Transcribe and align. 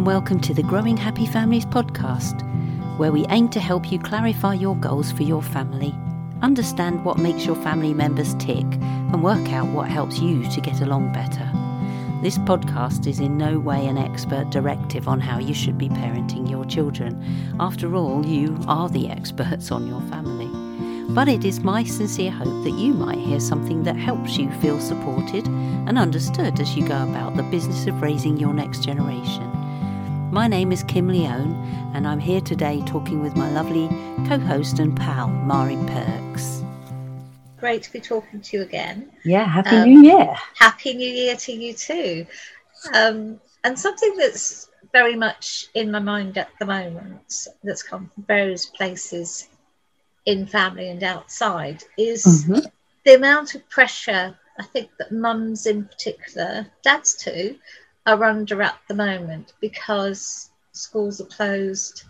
and 0.00 0.06
welcome 0.06 0.40
to 0.40 0.54
the 0.54 0.62
Growing 0.62 0.96
Happy 0.96 1.26
Families 1.26 1.66
podcast, 1.66 2.40
where 2.96 3.12
we 3.12 3.26
aim 3.28 3.50
to 3.50 3.60
help 3.60 3.92
you 3.92 3.98
clarify 3.98 4.54
your 4.54 4.74
goals 4.76 5.12
for 5.12 5.24
your 5.24 5.42
family, 5.42 5.94
understand 6.40 7.04
what 7.04 7.18
makes 7.18 7.44
your 7.44 7.56
family 7.56 7.92
members 7.92 8.32
tick, 8.36 8.64
and 8.64 9.22
work 9.22 9.52
out 9.52 9.68
what 9.68 9.90
helps 9.90 10.18
you 10.18 10.42
to 10.52 10.60
get 10.62 10.80
along 10.80 11.12
better. 11.12 11.46
This 12.22 12.38
podcast 12.38 13.06
is 13.06 13.20
in 13.20 13.36
no 13.36 13.58
way 13.58 13.86
an 13.86 13.98
expert 13.98 14.48
directive 14.48 15.06
on 15.06 15.20
how 15.20 15.38
you 15.38 15.52
should 15.52 15.76
be 15.76 15.90
parenting 15.90 16.48
your 16.48 16.64
children. 16.64 17.22
After 17.60 17.94
all, 17.94 18.24
you 18.24 18.58
are 18.68 18.88
the 18.88 19.10
experts 19.10 19.70
on 19.70 19.86
your 19.86 20.00
family. 20.08 20.48
But 21.12 21.28
it 21.28 21.44
is 21.44 21.60
my 21.60 21.84
sincere 21.84 22.30
hope 22.30 22.64
that 22.64 22.78
you 22.78 22.94
might 22.94 23.18
hear 23.18 23.38
something 23.38 23.82
that 23.82 23.96
helps 23.96 24.38
you 24.38 24.50
feel 24.62 24.80
supported 24.80 25.46
and 25.46 25.98
understood 25.98 26.58
as 26.58 26.74
you 26.74 26.88
go 26.88 27.02
about 27.02 27.36
the 27.36 27.42
business 27.42 27.86
of 27.86 28.00
raising 28.00 28.38
your 28.38 28.54
next 28.54 28.82
generation. 28.82 29.59
My 30.32 30.46
name 30.46 30.70
is 30.70 30.84
Kim 30.84 31.08
Leone, 31.08 31.54
and 31.92 32.06
I'm 32.06 32.20
here 32.20 32.40
today 32.40 32.80
talking 32.86 33.20
with 33.20 33.34
my 33.34 33.50
lovely 33.50 33.88
co 34.28 34.38
host 34.38 34.78
and 34.78 34.96
pal, 34.96 35.26
Mari 35.26 35.74
Perks. 35.88 36.62
Great 37.58 37.82
to 37.82 37.92
be 37.92 38.00
talking 38.00 38.40
to 38.40 38.56
you 38.56 38.62
again. 38.62 39.10
Yeah, 39.24 39.44
Happy 39.44 39.74
um, 39.74 39.88
New 39.88 40.04
Year. 40.04 40.36
Happy 40.56 40.94
New 40.94 41.12
Year 41.12 41.34
to 41.34 41.52
you 41.52 41.74
too. 41.74 42.26
Um, 42.94 43.40
and 43.64 43.76
something 43.76 44.16
that's 44.16 44.68
very 44.92 45.16
much 45.16 45.66
in 45.74 45.90
my 45.90 45.98
mind 45.98 46.38
at 46.38 46.50
the 46.60 46.66
moment, 46.66 47.48
that's 47.64 47.82
come 47.82 48.08
from 48.14 48.22
various 48.22 48.66
places 48.66 49.48
in 50.26 50.46
family 50.46 50.90
and 50.90 51.02
outside, 51.02 51.82
is 51.98 52.24
mm-hmm. 52.24 52.68
the 53.04 53.16
amount 53.16 53.56
of 53.56 53.68
pressure 53.68 54.38
I 54.60 54.62
think 54.62 54.90
that 54.98 55.10
mums 55.10 55.66
in 55.66 55.86
particular, 55.86 56.66
dads 56.82 57.14
too, 57.14 57.56
are 58.06 58.24
under 58.24 58.62
at 58.62 58.78
the 58.88 58.94
moment 58.94 59.52
because 59.60 60.50
schools 60.72 61.20
are 61.20 61.26
closed, 61.26 62.04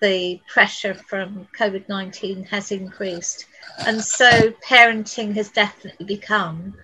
the 0.00 0.40
pressure 0.48 0.94
from 0.94 1.46
COVID 1.58 1.88
19 1.88 2.44
has 2.44 2.72
increased. 2.72 3.46
And 3.86 4.02
so 4.02 4.50
parenting 4.66 5.34
has 5.36 5.50
definitely 5.50 6.06
become 6.06 6.74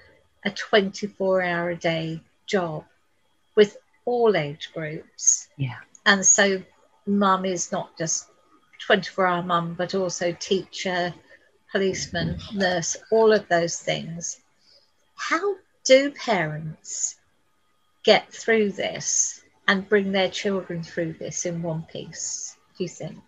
a 0.44 0.50
24 0.50 1.42
hour 1.42 1.70
a 1.70 1.76
day 1.76 2.20
job 2.46 2.84
with 3.54 3.76
all 4.04 4.36
age 4.36 4.70
groups. 4.72 5.48
Yeah. 5.56 5.78
And 6.06 6.24
so 6.24 6.62
mum 7.06 7.44
is 7.44 7.72
not 7.72 7.96
just 7.98 8.28
24 8.86 9.26
hour 9.26 9.42
mum, 9.42 9.74
but 9.76 9.94
also 9.94 10.32
teacher, 10.32 11.12
policeman, 11.72 12.38
nurse, 12.54 12.96
all 13.10 13.32
of 13.32 13.48
those 13.48 13.78
things. 13.78 14.40
How 15.16 15.56
do 15.84 16.12
parents 16.12 17.16
get 18.08 18.32
through 18.32 18.70
this 18.70 19.42
and 19.66 19.86
bring 19.86 20.12
their 20.12 20.30
children 20.30 20.82
through 20.82 21.12
this 21.12 21.44
in 21.44 21.60
one 21.60 21.82
piece, 21.92 22.56
do 22.78 22.84
you 22.84 22.88
think? 22.88 23.22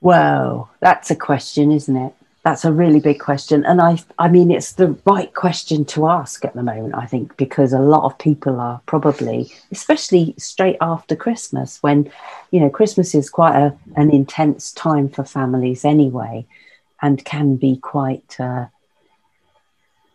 Well, 0.00 0.68
that's 0.80 1.12
a 1.12 1.14
question, 1.30 1.70
isn't 1.70 1.96
it? 1.96 2.12
That's 2.42 2.64
a 2.64 2.72
really 2.72 2.98
big 2.98 3.20
question. 3.20 3.64
And 3.64 3.80
I 3.80 3.92
I 4.18 4.26
mean 4.26 4.50
it's 4.50 4.72
the 4.72 4.98
right 5.06 5.32
question 5.32 5.84
to 5.92 6.08
ask 6.08 6.44
at 6.44 6.54
the 6.54 6.64
moment, 6.72 6.94
I 6.96 7.06
think, 7.06 7.36
because 7.36 7.72
a 7.72 7.88
lot 7.94 8.04
of 8.04 8.18
people 8.18 8.58
are 8.58 8.80
probably, 8.86 9.52
especially 9.70 10.34
straight 10.38 10.78
after 10.80 11.14
Christmas, 11.14 11.80
when, 11.80 12.10
you 12.50 12.58
know, 12.58 12.70
Christmas 12.70 13.14
is 13.14 13.30
quite 13.30 13.56
a, 13.66 13.76
an 13.94 14.10
intense 14.10 14.72
time 14.72 15.08
for 15.08 15.24
families 15.24 15.84
anyway, 15.84 16.46
and 17.00 17.24
can 17.24 17.54
be 17.54 17.76
quite 17.76 18.40
uh, 18.40 18.66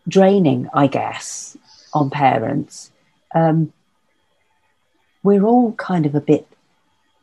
draining, 0.06 0.68
I 0.74 0.86
guess, 0.88 1.56
on 1.94 2.10
parents. 2.10 2.92
Um, 3.34 3.72
we're 5.26 5.44
all 5.44 5.72
kind 5.72 6.06
of 6.06 6.14
a 6.14 6.20
bit 6.20 6.46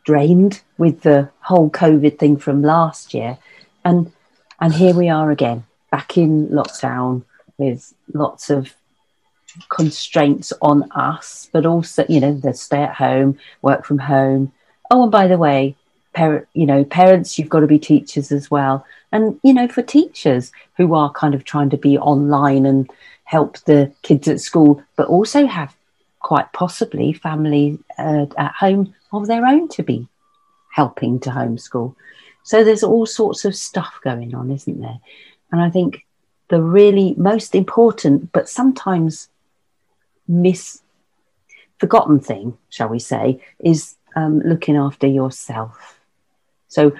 drained 0.05 0.61
with 0.77 1.01
the 1.01 1.29
whole 1.39 1.69
COVID 1.69 2.19
thing 2.19 2.37
from 2.37 2.61
last 2.61 3.13
year. 3.13 3.37
And 3.83 4.11
and 4.59 4.73
here 4.73 4.93
we 4.93 5.09
are 5.09 5.31
again, 5.31 5.65
back 5.91 6.17
in 6.17 6.47
lockdown 6.49 7.23
with 7.57 7.93
lots 8.13 8.49
of 8.49 8.75
constraints 9.69 10.53
on 10.61 10.89
us, 10.91 11.49
but 11.51 11.65
also, 11.65 12.05
you 12.09 12.19
know, 12.19 12.33
the 12.33 12.53
stay 12.53 12.83
at 12.83 12.95
home, 12.95 13.37
work 13.61 13.85
from 13.85 13.99
home. 13.99 14.51
Oh, 14.91 15.03
and 15.03 15.11
by 15.11 15.27
the 15.27 15.37
way, 15.37 15.75
parent, 16.13 16.47
you 16.53 16.65
know, 16.65 16.83
parents, 16.83 17.37
you've 17.37 17.49
got 17.49 17.61
to 17.61 17.67
be 17.67 17.79
teachers 17.79 18.31
as 18.31 18.49
well. 18.49 18.85
And, 19.11 19.39
you 19.43 19.53
know, 19.53 19.67
for 19.67 19.81
teachers 19.81 20.51
who 20.77 20.93
are 20.93 21.11
kind 21.11 21.35
of 21.35 21.43
trying 21.43 21.69
to 21.71 21.77
be 21.77 21.97
online 21.97 22.65
and 22.65 22.89
help 23.25 23.59
the 23.59 23.91
kids 24.01 24.27
at 24.27 24.39
school, 24.39 24.83
but 24.95 25.07
also 25.07 25.45
have 25.45 25.75
quite 26.23 26.51
possibly 26.53 27.13
family 27.13 27.77
uh, 27.99 28.25
at 28.37 28.53
home 28.53 28.95
of 29.11 29.27
their 29.27 29.45
own 29.45 29.67
to 29.67 29.83
be 29.83 30.07
helping 30.71 31.19
to 31.19 31.29
homeschool. 31.29 31.95
So 32.41 32.63
there's 32.63 32.83
all 32.83 33.05
sorts 33.05 33.45
of 33.45 33.55
stuff 33.55 33.99
going 34.03 34.33
on, 34.33 34.49
isn't 34.49 34.81
there? 34.81 34.99
And 35.51 35.61
I 35.61 35.69
think 35.69 36.03
the 36.49 36.61
really 36.61 37.13
most 37.17 37.53
important, 37.53 38.31
but 38.31 38.49
sometimes 38.49 39.29
miss 40.27 40.81
forgotten 41.77 42.19
thing, 42.19 42.57
shall 42.69 42.89
we 42.89 42.99
say, 42.99 43.41
is 43.59 43.95
um, 44.15 44.39
looking 44.39 44.77
after 44.77 45.07
yourself. 45.07 45.99
So 46.69 46.93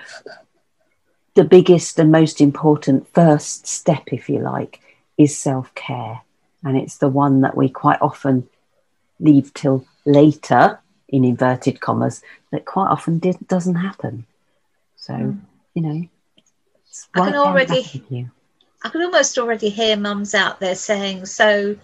the 1.34 1.44
biggest 1.44 1.98
and 1.98 2.12
most 2.12 2.42
important 2.42 3.08
first 3.14 3.66
step, 3.66 4.04
if 4.12 4.30
you 4.30 4.40
like, 4.40 4.80
is 5.18 5.38
self 5.38 5.74
care. 5.74 6.22
And 6.64 6.78
it's 6.78 6.98
the 6.98 7.10
one 7.10 7.42
that 7.42 7.58
we 7.58 7.70
quite 7.70 8.02
often 8.02 8.48
leave 9.24 9.54
till 9.54 9.86
later, 10.06 10.80
in 11.08 11.24
inverted 11.24 11.80
commas, 11.80 12.22
that 12.52 12.66
quite 12.66 12.90
often 12.90 13.18
did, 13.20 13.38
doesn't 13.48 13.76
happen. 13.76 14.26
So, 14.96 15.14
mm. 15.14 15.40
you 15.74 15.82
know, 15.82 16.08
I 17.16 17.20
can 17.32 17.36
already, 17.36 18.30
I 18.84 18.90
can 18.90 19.02
almost 19.02 19.38
already 19.38 19.70
hear 19.70 19.96
mums 19.98 20.36
out 20.36 20.60
there 20.60 20.76
saying, 20.76 21.26
so 21.26 21.76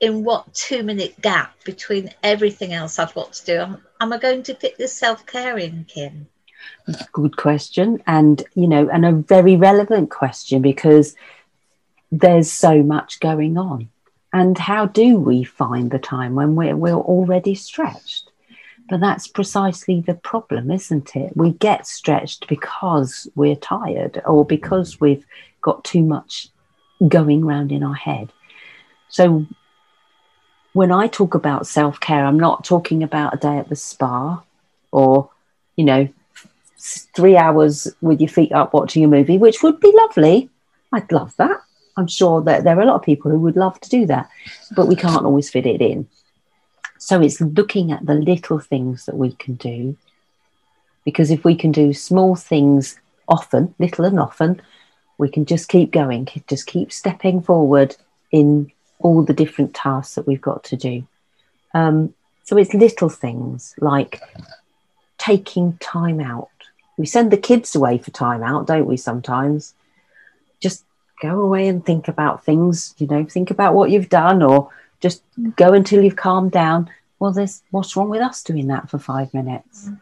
in 0.00 0.24
what 0.24 0.52
two 0.54 0.82
minute 0.82 1.20
gap 1.20 1.54
between 1.64 2.10
everything 2.22 2.72
else 2.72 2.98
I've 2.98 3.14
got 3.14 3.32
to 3.34 3.44
do, 3.44 3.58
am, 3.58 3.82
am 4.00 4.12
I 4.12 4.18
going 4.18 4.42
to 4.44 4.54
fit 4.54 4.76
this 4.76 4.96
self 4.96 5.24
care 5.26 5.58
in, 5.58 5.84
Kim? 5.84 6.26
Good 7.12 7.36
question. 7.36 8.02
And, 8.06 8.42
you 8.54 8.66
know, 8.66 8.88
and 8.88 9.04
a 9.04 9.12
very 9.12 9.56
relevant 9.56 10.10
question 10.10 10.62
because 10.62 11.14
there's 12.10 12.50
so 12.50 12.82
much 12.82 13.20
going 13.20 13.58
on. 13.58 13.90
And 14.34 14.58
how 14.58 14.86
do 14.86 15.16
we 15.16 15.44
find 15.44 15.92
the 15.92 15.98
time 16.00 16.34
when 16.34 16.56
we're, 16.56 16.76
we're 16.76 16.92
already 16.92 17.54
stretched? 17.54 18.32
But 18.90 18.98
that's 18.98 19.28
precisely 19.28 20.00
the 20.00 20.14
problem, 20.14 20.72
isn't 20.72 21.14
it? 21.14 21.36
We 21.36 21.52
get 21.52 21.86
stretched 21.86 22.48
because 22.48 23.28
we're 23.36 23.54
tired 23.54 24.20
or 24.26 24.44
because 24.44 24.96
mm. 24.96 25.00
we've 25.00 25.24
got 25.62 25.84
too 25.84 26.02
much 26.02 26.48
going 27.06 27.44
round 27.44 27.70
in 27.70 27.84
our 27.84 27.94
head. 27.94 28.32
So 29.08 29.46
when 30.72 30.90
I 30.90 31.06
talk 31.06 31.36
about 31.36 31.68
self 31.68 32.00
care, 32.00 32.26
I'm 32.26 32.38
not 32.38 32.64
talking 32.64 33.04
about 33.04 33.34
a 33.34 33.38
day 33.38 33.58
at 33.58 33.68
the 33.68 33.76
spa 33.76 34.42
or, 34.90 35.30
you 35.76 35.84
know, 35.84 36.08
three 37.14 37.36
hours 37.36 37.86
with 38.00 38.20
your 38.20 38.28
feet 38.28 38.50
up 38.50 38.74
watching 38.74 39.04
a 39.04 39.08
movie, 39.08 39.38
which 39.38 39.62
would 39.62 39.78
be 39.78 39.92
lovely. 39.94 40.50
I'd 40.92 41.12
love 41.12 41.36
that. 41.36 41.60
I'm 41.96 42.06
sure 42.06 42.42
that 42.42 42.64
there 42.64 42.78
are 42.78 42.82
a 42.82 42.86
lot 42.86 42.96
of 42.96 43.02
people 43.02 43.30
who 43.30 43.38
would 43.40 43.56
love 43.56 43.80
to 43.80 43.88
do 43.88 44.06
that, 44.06 44.28
but 44.74 44.86
we 44.86 44.96
can't 44.96 45.24
always 45.24 45.50
fit 45.50 45.66
it 45.66 45.80
in. 45.80 46.08
So 46.98 47.20
it's 47.20 47.40
looking 47.40 47.92
at 47.92 48.06
the 48.06 48.14
little 48.14 48.58
things 48.58 49.06
that 49.06 49.16
we 49.16 49.32
can 49.32 49.54
do. 49.54 49.96
Because 51.04 51.30
if 51.30 51.44
we 51.44 51.54
can 51.54 51.70
do 51.70 51.92
small 51.92 52.34
things 52.34 52.98
often, 53.28 53.74
little 53.78 54.06
and 54.06 54.18
often, 54.18 54.60
we 55.18 55.28
can 55.28 55.44
just 55.44 55.68
keep 55.68 55.92
going, 55.92 56.28
just 56.48 56.66
keep 56.66 56.92
stepping 56.92 57.42
forward 57.42 57.96
in 58.32 58.72
all 58.98 59.22
the 59.22 59.34
different 59.34 59.74
tasks 59.74 60.14
that 60.14 60.26
we've 60.26 60.40
got 60.40 60.64
to 60.64 60.76
do. 60.76 61.06
Um, 61.74 62.14
so 62.44 62.56
it's 62.56 62.74
little 62.74 63.08
things 63.08 63.74
like 63.78 64.20
taking 65.18 65.76
time 65.78 66.20
out. 66.20 66.48
We 66.96 67.06
send 67.06 67.30
the 67.30 67.36
kids 67.36 67.74
away 67.74 67.98
for 67.98 68.10
time 68.10 68.42
out, 68.42 68.66
don't 68.66 68.86
we, 68.86 68.96
sometimes? 68.96 69.74
Just 70.60 70.84
go 71.20 71.40
away 71.40 71.68
and 71.68 71.84
think 71.84 72.08
about 72.08 72.44
things, 72.44 72.94
you 72.98 73.06
know, 73.06 73.24
think 73.24 73.50
about 73.50 73.74
what 73.74 73.90
you've 73.90 74.08
done 74.08 74.42
or 74.42 74.70
just 75.00 75.22
go 75.56 75.72
until 75.72 76.02
you've 76.02 76.16
calmed 76.16 76.52
down. 76.52 76.90
Well, 77.18 77.32
there's 77.32 77.62
what's 77.70 77.96
wrong 77.96 78.10
with 78.10 78.20
us 78.20 78.42
doing 78.42 78.68
that 78.68 78.90
for 78.90 78.98
five 78.98 79.32
minutes? 79.32 79.88
Mm. 79.88 80.00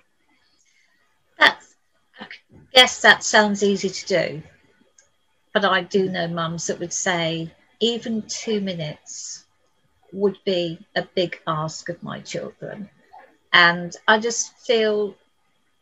That's, 1.39 1.75
I 2.21 2.27
guess 2.75 3.03
that 3.03 3.25
sounds 3.25 3.63
easy 3.63 3.91
to 3.91 4.07
do. 4.07 4.43
But 5.53 5.65
I 5.65 5.83
do 5.83 6.09
know 6.09 6.29
mums 6.29 6.67
that 6.69 6.81
would 6.81 6.93
say 6.93 7.53
even 7.81 8.23
two 8.23 8.61
minutes 8.61 9.45
would 10.13 10.39
be 10.45 10.79
a 10.95 11.03
big 11.03 11.41
ask 11.47 11.89
of 11.89 12.03
my 12.03 12.21
children. 12.21 12.89
And 13.53 13.95
I 14.09 14.19
just 14.19 14.57
feel 14.59 15.15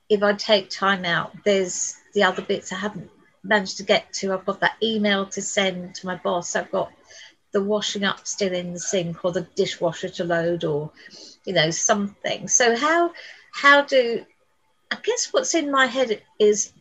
if 0.08 0.22
I 0.22 0.32
take 0.32 0.70
time 0.70 1.04
out, 1.04 1.32
there's 1.44 1.94
the 2.14 2.24
other 2.24 2.42
bits 2.42 2.72
I 2.72 2.76
haven't 2.76 3.10
managed 3.42 3.78
to 3.78 3.82
get 3.84 4.12
to. 4.14 4.32
I've 4.32 4.46
got 4.46 4.60
that 4.60 4.76
email 4.82 5.26
to 5.26 5.42
send 5.42 5.94
to 5.96 6.06
my 6.06 6.16
boss. 6.16 6.56
I've 6.56 6.70
got 6.70 6.92
the 7.52 7.62
washing 7.62 8.04
up 8.04 8.26
still 8.26 8.52
in 8.52 8.72
the 8.72 8.80
sink 8.80 9.24
or 9.24 9.32
the 9.32 9.46
dishwasher 9.56 10.08
to 10.08 10.24
load 10.24 10.64
or 10.64 10.90
you 11.44 11.52
know 11.52 11.70
something 11.70 12.48
so 12.48 12.76
how 12.76 13.12
how 13.52 13.82
do 13.82 14.24
i 14.90 14.96
guess 15.02 15.28
what's 15.32 15.54
in 15.54 15.70
my 15.70 15.86
head 15.86 16.22
is 16.38 16.72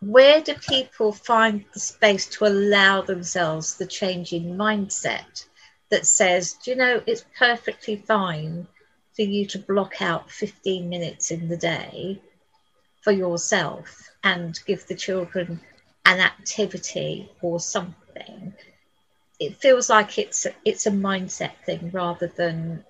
where 0.00 0.40
do 0.40 0.54
people 0.54 1.12
find 1.12 1.64
the 1.74 1.80
space 1.80 2.26
to 2.26 2.46
allow 2.46 3.02
themselves 3.02 3.76
the 3.76 3.86
changing 3.86 4.56
mindset 4.56 5.46
that 5.90 6.06
says 6.06 6.54
do 6.64 6.70
you 6.70 6.76
know 6.76 7.02
it's 7.06 7.24
perfectly 7.36 7.96
fine 7.96 8.66
for 9.14 9.22
you 9.22 9.46
to 9.46 9.58
block 9.58 10.00
out 10.00 10.30
15 10.30 10.88
minutes 10.88 11.30
in 11.30 11.48
the 11.48 11.56
day 11.56 12.20
for 13.00 13.12
yourself 13.12 14.10
and 14.24 14.58
give 14.66 14.86
the 14.86 14.94
children 14.94 15.60
an 16.04 16.20
activity 16.20 17.30
or 17.42 17.60
something 17.60 18.54
it 19.40 19.56
feels 19.56 19.88
like 19.88 20.18
it's 20.18 20.46
it's 20.64 20.86
a 20.86 20.90
mindset 20.90 21.52
thing 21.64 21.90
rather 21.92 22.26
than 22.26 22.84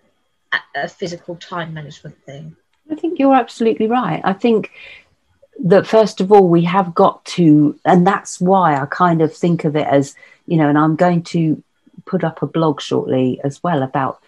a, 0.52 0.58
a 0.74 0.88
physical 0.88 1.36
time 1.36 1.74
management 1.74 2.16
thing. 2.24 2.56
I 2.90 2.94
think 2.94 3.18
you're 3.18 3.34
absolutely 3.34 3.86
right. 3.86 4.20
I 4.24 4.32
think 4.32 4.70
that 5.60 5.86
first 5.86 6.20
of 6.20 6.32
all 6.32 6.48
we 6.48 6.64
have 6.64 6.94
got 6.94 7.24
to 7.24 7.78
and 7.84 8.06
that's 8.06 8.40
why 8.40 8.80
I 8.80 8.86
kind 8.86 9.20
of 9.20 9.34
think 9.34 9.64
of 9.64 9.76
it 9.76 9.86
as, 9.86 10.14
you 10.46 10.56
know, 10.56 10.68
and 10.68 10.78
I'm 10.78 10.96
going 10.96 11.22
to 11.24 11.62
put 12.06 12.24
up 12.24 12.42
a 12.42 12.46
blog 12.46 12.80
shortly 12.80 13.40
as 13.44 13.62
well 13.62 13.82
about 13.82 14.22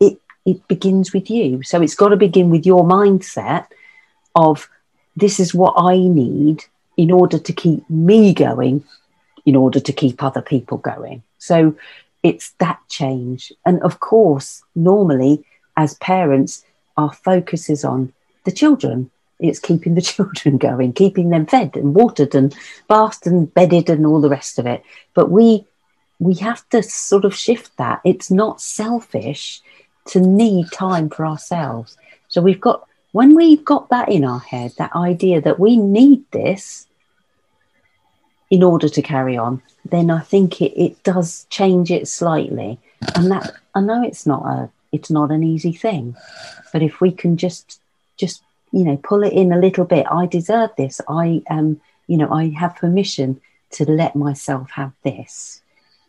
it 0.00 0.18
it 0.46 0.66
begins 0.68 1.12
with 1.12 1.28
you. 1.28 1.62
So 1.62 1.82
it's 1.82 1.94
got 1.94 2.08
to 2.08 2.16
begin 2.16 2.48
with 2.48 2.64
your 2.64 2.84
mindset 2.84 3.66
of 4.34 4.68
this 5.16 5.40
is 5.40 5.54
what 5.54 5.74
I 5.76 5.96
need 5.96 6.64
in 6.96 7.10
order 7.10 7.38
to 7.38 7.52
keep 7.52 7.88
me 7.88 8.32
going 8.34 8.84
in 9.46 9.56
order 9.56 9.80
to 9.80 9.92
keep 9.92 10.22
other 10.22 10.42
people 10.42 10.78
going. 10.78 11.22
So 11.38 11.74
it's 12.22 12.50
that 12.58 12.80
change. 12.88 13.52
And 13.64 13.82
of 13.82 14.00
course, 14.00 14.62
normally 14.74 15.44
as 15.76 15.94
parents, 15.94 16.64
our 16.96 17.12
focus 17.12 17.70
is 17.70 17.84
on 17.84 18.12
the 18.44 18.52
children. 18.52 19.10
It's 19.38 19.58
keeping 19.58 19.94
the 19.94 20.02
children 20.12 20.58
going, 20.58 20.92
keeping 20.92 21.30
them 21.30 21.46
fed 21.46 21.76
and 21.76 21.94
watered 21.94 22.34
and 22.34 22.54
bathed 22.88 23.26
and 23.26 23.52
bedded 23.52 23.88
and 23.88 24.04
all 24.06 24.20
the 24.20 24.28
rest 24.28 24.58
of 24.58 24.66
it. 24.66 24.82
But 25.14 25.30
we 25.30 25.64
we 26.18 26.34
have 26.34 26.68
to 26.68 26.82
sort 26.82 27.24
of 27.24 27.34
shift 27.34 27.74
that. 27.78 28.02
It's 28.04 28.30
not 28.30 28.60
selfish 28.60 29.62
to 30.08 30.20
need 30.20 30.70
time 30.70 31.08
for 31.08 31.24
ourselves. 31.24 31.96
So 32.28 32.42
we've 32.42 32.60
got 32.60 32.86
when 33.12 33.34
we've 33.34 33.64
got 33.64 33.88
that 33.90 34.08
in 34.08 34.24
our 34.24 34.40
head, 34.40 34.72
that 34.78 34.94
idea 34.94 35.40
that 35.40 35.58
we 35.58 35.76
need 35.76 36.24
this, 36.30 36.86
in 38.50 38.64
order 38.64 38.88
to 38.88 39.00
carry 39.00 39.36
on, 39.36 39.62
then 39.84 40.10
I 40.10 40.20
think 40.20 40.60
it, 40.60 40.78
it 40.80 41.02
does 41.04 41.46
change 41.50 41.90
it 41.90 42.08
slightly. 42.08 42.78
And 43.14 43.30
that 43.30 43.52
I 43.74 43.80
know 43.80 44.02
it's 44.02 44.26
not 44.26 44.44
a 44.44 44.70
it's 44.92 45.10
not 45.10 45.30
an 45.30 45.44
easy 45.44 45.72
thing. 45.72 46.16
But 46.72 46.82
if 46.82 47.00
we 47.00 47.12
can 47.12 47.36
just 47.36 47.80
just, 48.16 48.42
you 48.72 48.84
know, 48.84 48.96
pull 48.96 49.22
it 49.22 49.32
in 49.32 49.52
a 49.52 49.58
little 49.58 49.84
bit, 49.84 50.06
I 50.10 50.26
deserve 50.26 50.70
this. 50.76 51.00
I 51.08 51.42
am, 51.48 51.80
you 52.08 52.16
know, 52.16 52.30
I 52.30 52.50
have 52.50 52.76
permission 52.76 53.40
to 53.72 53.88
let 53.88 54.16
myself 54.16 54.70
have 54.72 54.92
this. 55.04 55.62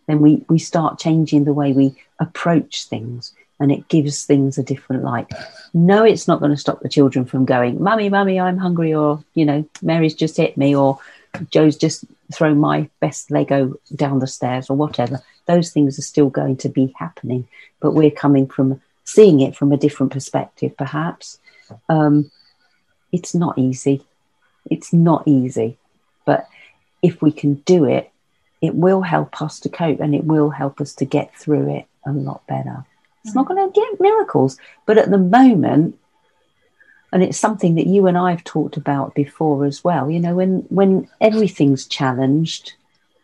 Then 0.07 0.19
we, 0.19 0.43
we 0.49 0.57
start 0.57 0.99
changing 0.99 1.45
the 1.45 1.53
way 1.53 1.71
we 1.71 1.95
approach 2.19 2.85
things 2.85 3.33
and 3.61 3.71
it 3.71 3.87
gives 3.87 4.25
things 4.25 4.57
a 4.57 4.63
different 4.63 5.03
light. 5.03 5.31
No, 5.71 6.03
it's 6.03 6.27
not 6.27 6.39
going 6.39 6.51
to 6.51 6.57
stop 6.57 6.79
the 6.79 6.89
children 6.89 7.25
from 7.25 7.45
going, 7.45 7.81
Mummy, 7.81 8.09
Mummy, 8.09 8.39
I'm 8.39 8.57
hungry, 8.57 8.91
or, 8.91 9.23
you 9.35 9.45
know, 9.45 9.69
Mary's 9.83 10.15
just 10.15 10.35
hit 10.35 10.57
me, 10.57 10.75
or 10.75 10.99
Joe's 11.51 11.77
just 11.77 12.03
thrown 12.33 12.57
my 12.57 12.89
best 12.99 13.29
Lego 13.29 13.75
down 13.95 14.17
the 14.17 14.25
stairs 14.25 14.71
or 14.71 14.75
whatever. 14.75 15.21
Those 15.45 15.69
things 15.69 15.99
are 15.99 16.01
still 16.01 16.29
going 16.29 16.57
to 16.57 16.69
be 16.69 16.91
happening, 16.97 17.47
but 17.79 17.91
we're 17.93 18.09
coming 18.09 18.47
from 18.47 18.81
seeing 19.03 19.41
it 19.41 19.55
from 19.55 19.71
a 19.71 19.77
different 19.77 20.11
perspective, 20.11 20.75
perhaps. 20.75 21.37
Um, 21.87 22.31
it's 23.11 23.35
not 23.35 23.59
easy. 23.59 24.03
It's 24.71 24.91
not 24.91 25.27
easy, 25.27 25.77
but 26.25 26.47
if 27.03 27.21
we 27.21 27.31
can 27.31 27.55
do 27.65 27.85
it, 27.85 28.09
it 28.59 28.73
will 28.73 29.01
help 29.01 29.39
us 29.39 29.59
to 29.59 29.69
cope 29.69 29.99
and 29.99 30.15
it 30.15 30.23
will 30.23 30.49
help 30.49 30.81
us 30.81 30.95
to 30.95 31.05
get 31.05 31.35
through 31.35 31.75
it 31.75 31.85
a 32.05 32.11
lot 32.11 32.45
better. 32.47 32.85
It's 33.23 33.35
not 33.35 33.45
mm. 33.45 33.49
going 33.49 33.71
to 33.71 33.79
get 33.79 34.01
miracles, 34.01 34.57
but 34.85 34.97
at 34.97 35.09
the 35.09 35.17
moment, 35.17 35.97
and 37.13 37.23
it's 37.23 37.37
something 37.37 37.75
that 37.75 37.87
you 37.87 38.07
and 38.07 38.17
I 38.17 38.31
have 38.31 38.43
talked 38.43 38.77
about 38.77 39.13
before 39.15 39.65
as 39.65 39.83
well. 39.83 40.09
You 40.09 40.19
know, 40.19 40.35
when 40.35 40.65
when 40.69 41.09
everything's 41.19 41.85
challenged, 41.85 42.73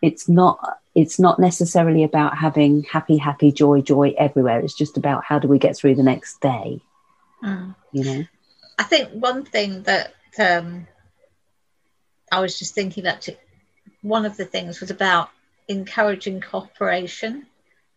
it's 0.01 0.27
not 0.27 0.79
it's 0.93 1.19
not 1.19 1.39
necessarily 1.39 2.03
about 2.03 2.37
having 2.37 2.83
happy, 2.83 3.17
happy, 3.17 3.51
joy, 3.51 3.81
joy 3.81 4.13
everywhere. 4.17 4.59
It's 4.59 4.73
just 4.73 4.97
about 4.97 5.23
how 5.23 5.39
do 5.39 5.47
we 5.47 5.59
get 5.59 5.77
through 5.77 5.95
the 5.95 6.03
next 6.03 6.41
day. 6.41 6.81
Mm. 7.43 7.75
You 7.91 8.03
know, 8.03 8.23
I 8.77 8.83
think 8.83 9.09
one 9.11 9.45
thing 9.45 9.83
that 9.83 10.13
um, 10.39 10.87
I 12.31 12.39
was 12.39 12.59
just 12.59 12.75
thinking 12.75 13.03
that 13.05 13.27
one 14.01 14.25
of 14.25 14.37
the 14.37 14.45
things 14.45 14.79
was 14.79 14.91
about 14.91 15.29
encouraging 15.67 16.41
cooperation 16.41 17.45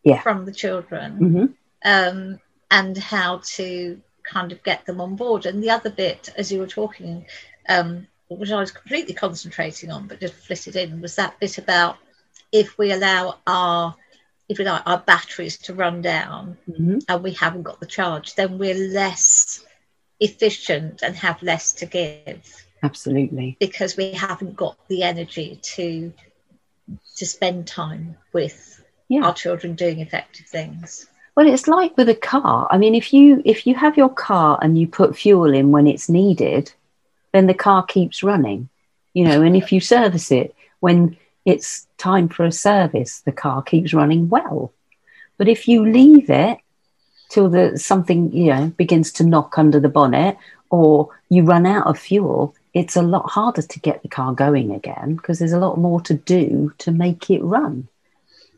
yeah. 0.02 0.20
from 0.20 0.44
the 0.44 0.52
children 0.52 1.18
mm-hmm. 1.18 1.46
Um, 1.84 2.38
and 2.70 2.96
how 2.96 3.40
to 3.56 4.00
kind 4.22 4.52
of 4.52 4.62
get 4.62 4.86
them 4.86 5.00
on 5.00 5.16
board. 5.16 5.46
And 5.46 5.62
the 5.62 5.70
other 5.70 5.90
bit, 5.90 6.32
as 6.36 6.52
you 6.52 6.58
were 6.58 6.66
talking, 6.66 7.26
um, 7.68 8.06
which 8.28 8.50
I 8.50 8.60
was 8.60 8.70
completely 8.70 9.14
concentrating 9.14 9.90
on, 9.90 10.06
but 10.06 10.20
just 10.20 10.34
flitted 10.34 10.76
in, 10.76 11.00
was 11.00 11.16
that 11.16 11.40
bit 11.40 11.58
about 11.58 11.96
if 12.52 12.78
we 12.78 12.92
allow 12.92 13.38
our 13.46 13.94
if 14.48 14.58
we 14.58 14.64
like 14.64 14.82
our 14.84 14.98
batteries 14.98 15.58
to 15.58 15.74
run 15.74 16.02
down 16.02 16.58
mm-hmm. 16.68 16.98
and 17.08 17.22
we 17.22 17.30
haven't 17.32 17.62
got 17.62 17.78
the 17.78 17.86
charge, 17.86 18.34
then 18.34 18.58
we're 18.58 18.74
less 18.74 19.64
efficient 20.18 21.02
and 21.02 21.14
have 21.14 21.40
less 21.40 21.72
to 21.74 21.86
give. 21.86 22.66
Absolutely. 22.82 23.56
Because 23.60 23.96
we 23.96 24.10
haven't 24.10 24.56
got 24.56 24.76
the 24.88 25.04
energy 25.04 25.60
to 25.62 26.12
to 27.16 27.26
spend 27.26 27.68
time 27.68 28.16
with 28.32 28.82
yeah. 29.08 29.22
our 29.24 29.34
children 29.34 29.74
doing 29.74 30.00
effective 30.00 30.46
things. 30.46 31.06
Well, 31.34 31.46
it's 31.46 31.68
like 31.68 31.96
with 31.96 32.08
a 32.08 32.14
car. 32.14 32.66
I 32.70 32.78
mean, 32.78 32.94
if 32.94 33.12
you 33.12 33.42
if 33.44 33.66
you 33.66 33.74
have 33.74 33.96
your 33.96 34.08
car 34.08 34.58
and 34.62 34.78
you 34.78 34.86
put 34.86 35.16
fuel 35.16 35.52
in 35.52 35.70
when 35.70 35.86
it's 35.86 36.08
needed, 36.08 36.72
then 37.32 37.46
the 37.46 37.54
car 37.54 37.84
keeps 37.84 38.22
running. 38.22 38.68
You 39.14 39.24
know, 39.24 39.42
and 39.42 39.56
if 39.56 39.72
you 39.72 39.80
service 39.80 40.30
it 40.30 40.54
when 40.80 41.16
it's 41.44 41.86
time 41.98 42.28
for 42.28 42.44
a 42.44 42.52
service, 42.52 43.20
the 43.20 43.32
car 43.32 43.62
keeps 43.62 43.94
running 43.94 44.28
well. 44.28 44.72
But 45.38 45.48
if 45.48 45.66
you 45.68 45.86
leave 45.86 46.30
it 46.30 46.58
till 47.28 47.48
the 47.48 47.78
something 47.78 48.32
you 48.32 48.52
know 48.52 48.66
begins 48.76 49.12
to 49.12 49.24
knock 49.24 49.56
under 49.56 49.80
the 49.80 49.88
bonnet 49.88 50.36
or 50.68 51.08
you 51.28 51.44
run 51.44 51.66
out 51.66 51.86
of 51.86 51.98
fuel, 51.98 52.54
it's 52.74 52.96
a 52.96 53.02
lot 53.02 53.30
harder 53.30 53.62
to 53.62 53.80
get 53.80 54.02
the 54.02 54.08
car 54.08 54.32
going 54.32 54.72
again 54.72 55.16
because 55.16 55.38
there's 55.38 55.52
a 55.52 55.58
lot 55.58 55.78
more 55.78 56.00
to 56.02 56.14
do 56.14 56.72
to 56.78 56.92
make 56.92 57.30
it 57.30 57.42
run. 57.42 57.88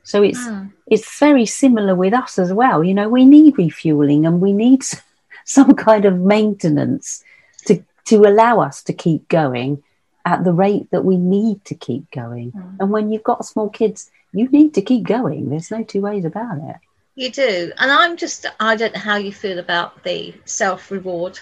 So 0.04 0.22
it's 0.22 0.38
mm. 0.38 0.72
it's 0.86 1.18
very 1.18 1.46
similar 1.46 1.94
with 1.94 2.12
us 2.14 2.38
as 2.38 2.52
well. 2.52 2.82
You 2.82 2.94
know, 2.94 3.08
we 3.08 3.24
need 3.24 3.58
refueling 3.58 4.26
and 4.26 4.40
we 4.40 4.52
need 4.52 4.84
some 5.44 5.74
kind 5.74 6.04
of 6.04 6.18
maintenance 6.18 7.24
to 7.66 7.82
to 8.06 8.16
allow 8.22 8.60
us 8.60 8.82
to 8.84 8.92
keep 8.92 9.28
going 9.28 9.82
at 10.24 10.44
the 10.44 10.52
rate 10.52 10.90
that 10.90 11.04
we 11.04 11.16
need 11.16 11.64
to 11.64 11.74
keep 11.74 12.10
going. 12.10 12.52
Mm. 12.52 12.76
And 12.80 12.90
when 12.90 13.10
you've 13.10 13.24
got 13.24 13.44
small 13.44 13.68
kids, 13.68 14.10
you 14.32 14.48
need 14.48 14.74
to 14.74 14.82
keep 14.82 15.04
going. 15.04 15.50
There's 15.50 15.70
no 15.70 15.82
two 15.82 16.00
ways 16.00 16.24
about 16.24 16.58
it. 16.58 16.76
You 17.14 17.30
do. 17.30 17.72
And 17.78 17.90
I'm 17.90 18.16
just 18.16 18.46
I 18.58 18.76
don't 18.76 18.94
know 18.94 19.00
how 19.00 19.16
you 19.16 19.32
feel 19.32 19.58
about 19.58 20.02
the 20.02 20.34
self 20.44 20.90
reward. 20.90 21.38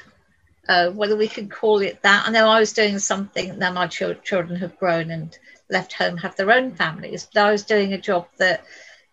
Uh, 0.68 0.90
whether 0.90 1.16
we 1.16 1.26
can 1.26 1.48
call 1.48 1.80
it 1.80 2.00
that. 2.02 2.28
I 2.28 2.30
know 2.30 2.48
I 2.48 2.60
was 2.60 2.72
doing 2.72 2.98
something 2.98 3.58
now 3.58 3.72
my 3.72 3.86
ch- 3.86 4.22
children 4.22 4.60
have 4.60 4.78
grown 4.78 5.10
and 5.10 5.36
left 5.70 5.92
home 5.92 6.16
have 6.18 6.36
their 6.36 6.52
own 6.52 6.72
families. 6.72 7.28
But 7.32 7.44
I 7.46 7.52
was 7.52 7.64
doing 7.64 7.92
a 7.92 8.00
job 8.00 8.26
that 8.38 8.64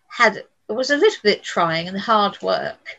had 0.08 0.44
was 0.68 0.90
a 0.90 0.96
little 0.96 1.20
bit 1.22 1.42
trying 1.42 1.88
and 1.88 1.98
hard 1.98 2.40
work, 2.42 2.98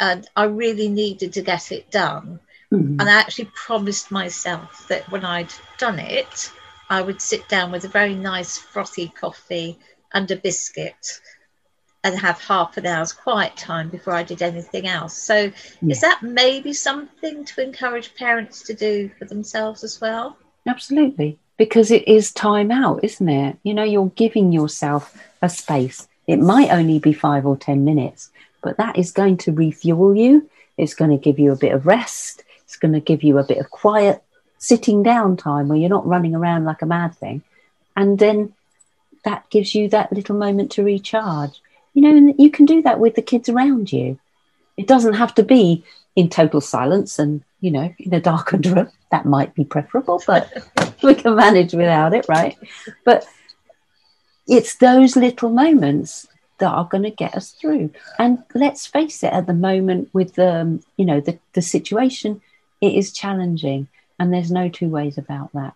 and 0.00 0.26
I 0.34 0.44
really 0.44 0.88
needed 0.88 1.34
to 1.34 1.42
get 1.42 1.72
it 1.72 1.90
done. 1.90 2.40
Mm-hmm. 2.72 3.00
And 3.00 3.02
I 3.02 3.12
actually 3.12 3.50
promised 3.54 4.10
myself 4.10 4.88
that 4.88 5.10
when 5.10 5.24
I'd 5.24 5.52
done 5.76 5.98
it, 5.98 6.50
I 6.88 7.02
would 7.02 7.20
sit 7.20 7.48
down 7.48 7.70
with 7.70 7.84
a 7.84 7.88
very 7.88 8.14
nice 8.14 8.56
frothy 8.56 9.08
coffee 9.08 9.78
and 10.14 10.30
a 10.30 10.36
biscuit 10.36 11.20
and 12.04 12.18
have 12.18 12.40
half 12.40 12.76
an 12.78 12.86
hour's 12.86 13.12
quiet 13.12 13.56
time 13.56 13.88
before 13.90 14.14
I 14.14 14.22
did 14.22 14.42
anything 14.42 14.88
else. 14.88 15.16
So, 15.16 15.36
yeah. 15.36 15.52
is 15.90 16.00
that 16.00 16.22
maybe 16.22 16.72
something 16.72 17.44
to 17.44 17.62
encourage 17.62 18.14
parents 18.14 18.62
to 18.62 18.74
do 18.74 19.10
for 19.18 19.26
themselves 19.26 19.84
as 19.84 20.00
well? 20.00 20.36
Absolutely 20.66 21.38
because 21.62 21.92
it 21.92 22.08
is 22.08 22.32
time 22.32 22.72
out, 22.72 23.04
isn't 23.04 23.28
it? 23.28 23.56
You 23.62 23.72
know, 23.72 23.84
you're 23.84 24.10
giving 24.16 24.50
yourself 24.50 25.16
a 25.42 25.48
space. 25.48 26.08
It 26.26 26.40
might 26.40 26.72
only 26.72 26.98
be 26.98 27.12
five 27.12 27.46
or 27.46 27.56
10 27.56 27.84
minutes, 27.84 28.30
but 28.62 28.78
that 28.78 28.98
is 28.98 29.12
going 29.12 29.36
to 29.36 29.52
refuel 29.52 30.16
you. 30.16 30.50
It's 30.76 30.94
going 30.94 31.12
to 31.12 31.16
give 31.16 31.38
you 31.38 31.52
a 31.52 31.56
bit 31.56 31.70
of 31.70 31.86
rest. 31.86 32.42
It's 32.64 32.74
going 32.74 32.94
to 32.94 33.00
give 33.00 33.22
you 33.22 33.38
a 33.38 33.44
bit 33.44 33.58
of 33.58 33.70
quiet 33.70 34.24
sitting 34.58 35.04
down 35.04 35.36
time 35.36 35.68
where 35.68 35.78
you're 35.78 35.88
not 35.88 36.04
running 36.04 36.34
around 36.34 36.64
like 36.64 36.82
a 36.82 36.86
mad 36.86 37.14
thing. 37.14 37.42
And 37.94 38.18
then 38.18 38.54
that 39.22 39.48
gives 39.48 39.72
you 39.72 39.88
that 39.90 40.12
little 40.12 40.34
moment 40.34 40.72
to 40.72 40.82
recharge. 40.82 41.62
You 41.94 42.02
know, 42.02 42.16
and 42.16 42.34
you 42.40 42.50
can 42.50 42.66
do 42.66 42.82
that 42.82 42.98
with 42.98 43.14
the 43.14 43.22
kids 43.22 43.48
around 43.48 43.92
you. 43.92 44.18
It 44.76 44.88
doesn't 44.88 45.14
have 45.14 45.32
to 45.36 45.44
be 45.44 45.84
in 46.16 46.28
total 46.28 46.60
silence 46.60 47.20
and, 47.20 47.44
you 47.60 47.70
know, 47.70 47.94
in 48.00 48.12
a 48.12 48.20
darkened 48.20 48.66
room. 48.66 48.88
That 49.12 49.26
might 49.26 49.54
be 49.54 49.64
preferable, 49.64 50.20
but 50.26 50.50
we 51.08 51.14
can 51.14 51.34
manage 51.36 51.72
without 51.72 52.14
it, 52.14 52.26
right? 52.28 52.56
But 53.04 53.26
it's 54.46 54.76
those 54.76 55.16
little 55.16 55.50
moments 55.50 56.26
that 56.58 56.70
are 56.70 56.84
going 56.84 57.02
to 57.04 57.10
get 57.10 57.34
us 57.34 57.52
through. 57.52 57.90
And 58.18 58.42
let's 58.54 58.86
face 58.86 59.22
it, 59.22 59.32
at 59.32 59.46
the 59.46 59.54
moment 59.54 60.10
with 60.12 60.34
the, 60.34 60.54
um, 60.54 60.80
you 60.96 61.04
know, 61.04 61.20
the, 61.20 61.38
the 61.54 61.62
situation, 61.62 62.40
it 62.80 62.94
is 62.94 63.12
challenging. 63.12 63.88
And 64.18 64.32
there's 64.32 64.50
no 64.50 64.68
two 64.68 64.88
ways 64.88 65.18
about 65.18 65.52
that. 65.54 65.74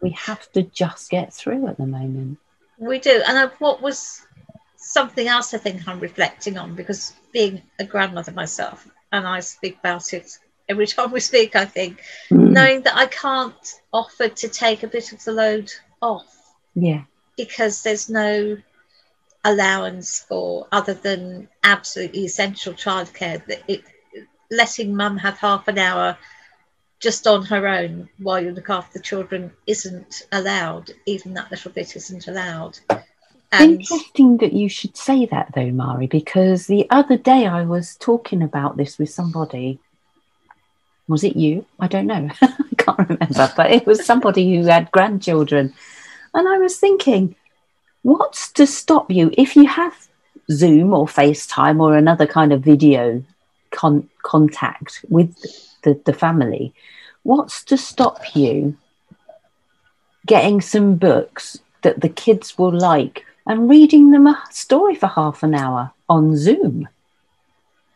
We 0.00 0.10
have 0.10 0.50
to 0.52 0.62
just 0.62 1.10
get 1.10 1.34
through 1.34 1.66
at 1.66 1.76
the 1.76 1.86
moment. 1.86 2.38
We 2.78 2.98
do. 2.98 3.22
And 3.26 3.50
what 3.58 3.82
was 3.82 4.22
something 4.76 5.26
else 5.26 5.52
I 5.52 5.58
think 5.58 5.86
I'm 5.86 6.00
reflecting 6.00 6.56
on 6.56 6.74
because 6.74 7.12
being 7.32 7.62
a 7.78 7.84
grandmother 7.84 8.32
myself, 8.32 8.88
and 9.12 9.26
I 9.26 9.40
speak 9.40 9.78
about 9.80 10.14
it 10.14 10.38
every 10.70 10.86
time 10.86 11.10
we 11.10 11.20
speak, 11.20 11.56
I 11.56 11.64
think, 11.64 12.00
mm. 12.30 12.50
knowing 12.50 12.82
that 12.82 12.96
I 12.96 13.06
can't 13.06 13.74
offer 13.92 14.28
to 14.28 14.48
take 14.48 14.82
a 14.82 14.88
bit 14.88 15.12
of 15.12 15.22
the 15.24 15.32
load 15.32 15.70
off. 16.00 16.54
Yeah. 16.74 17.02
Because 17.36 17.82
there's 17.82 18.08
no 18.08 18.56
allowance 19.44 20.24
for 20.28 20.66
other 20.70 20.94
than 20.94 21.48
absolutely 21.64 22.24
essential 22.24 22.72
childcare 22.72 23.44
that 23.46 23.62
it 23.66 23.82
letting 24.50 24.94
mum 24.94 25.16
have 25.16 25.38
half 25.38 25.66
an 25.68 25.78
hour 25.78 26.16
just 26.98 27.26
on 27.26 27.44
her 27.44 27.66
own 27.66 28.08
while 28.18 28.42
you 28.42 28.50
look 28.50 28.68
after 28.68 28.98
the 28.98 29.02
children 29.02 29.50
isn't 29.66 30.26
allowed 30.32 30.90
even 31.06 31.32
that 31.32 31.50
little 31.50 31.70
bit 31.70 31.96
isn't 31.96 32.28
allowed 32.28 32.78
and 33.52 33.80
interesting 33.80 34.36
that 34.36 34.52
you 34.52 34.68
should 34.68 34.94
say 34.96 35.24
that 35.24 35.50
though 35.54 35.70
mari 35.70 36.06
because 36.06 36.66
the 36.66 36.86
other 36.90 37.16
day 37.16 37.46
i 37.46 37.62
was 37.62 37.96
talking 37.96 38.42
about 38.42 38.76
this 38.76 38.98
with 38.98 39.08
somebody 39.08 39.78
was 41.10 41.24
it 41.24 41.36
you 41.36 41.64
i 41.78 41.86
don't 41.86 42.06
know 42.06 42.28
i 42.42 42.74
can't 42.78 42.98
remember 42.98 43.52
but 43.56 43.70
it 43.70 43.86
was 43.86 44.04
somebody 44.04 44.56
who 44.56 44.64
had 44.64 44.90
grandchildren 44.92 45.72
and 46.34 46.48
i 46.48 46.56
was 46.58 46.78
thinking 46.78 47.34
what's 48.02 48.50
to 48.52 48.66
stop 48.66 49.10
you 49.10 49.30
if 49.36 49.56
you 49.56 49.66
have 49.66 50.08
Zoom 50.50 50.92
or 50.92 51.06
FaceTime 51.06 51.80
or 51.80 51.96
another 51.96 52.26
kind 52.26 52.52
of 52.52 52.62
video 52.62 53.22
con- 53.70 54.08
contact 54.22 55.04
with 55.08 55.34
the, 55.82 56.00
the 56.04 56.12
family? 56.12 56.74
What's 57.22 57.62
to 57.64 57.76
stop 57.76 58.34
you 58.34 58.76
getting 60.26 60.60
some 60.60 60.96
books 60.96 61.58
that 61.82 62.00
the 62.00 62.08
kids 62.08 62.58
will 62.58 62.76
like 62.76 63.24
and 63.46 63.68
reading 63.68 64.10
them 64.10 64.26
a 64.26 64.42
story 64.50 64.94
for 64.94 65.06
half 65.06 65.42
an 65.42 65.54
hour 65.54 65.92
on 66.08 66.36
Zoom? 66.36 66.88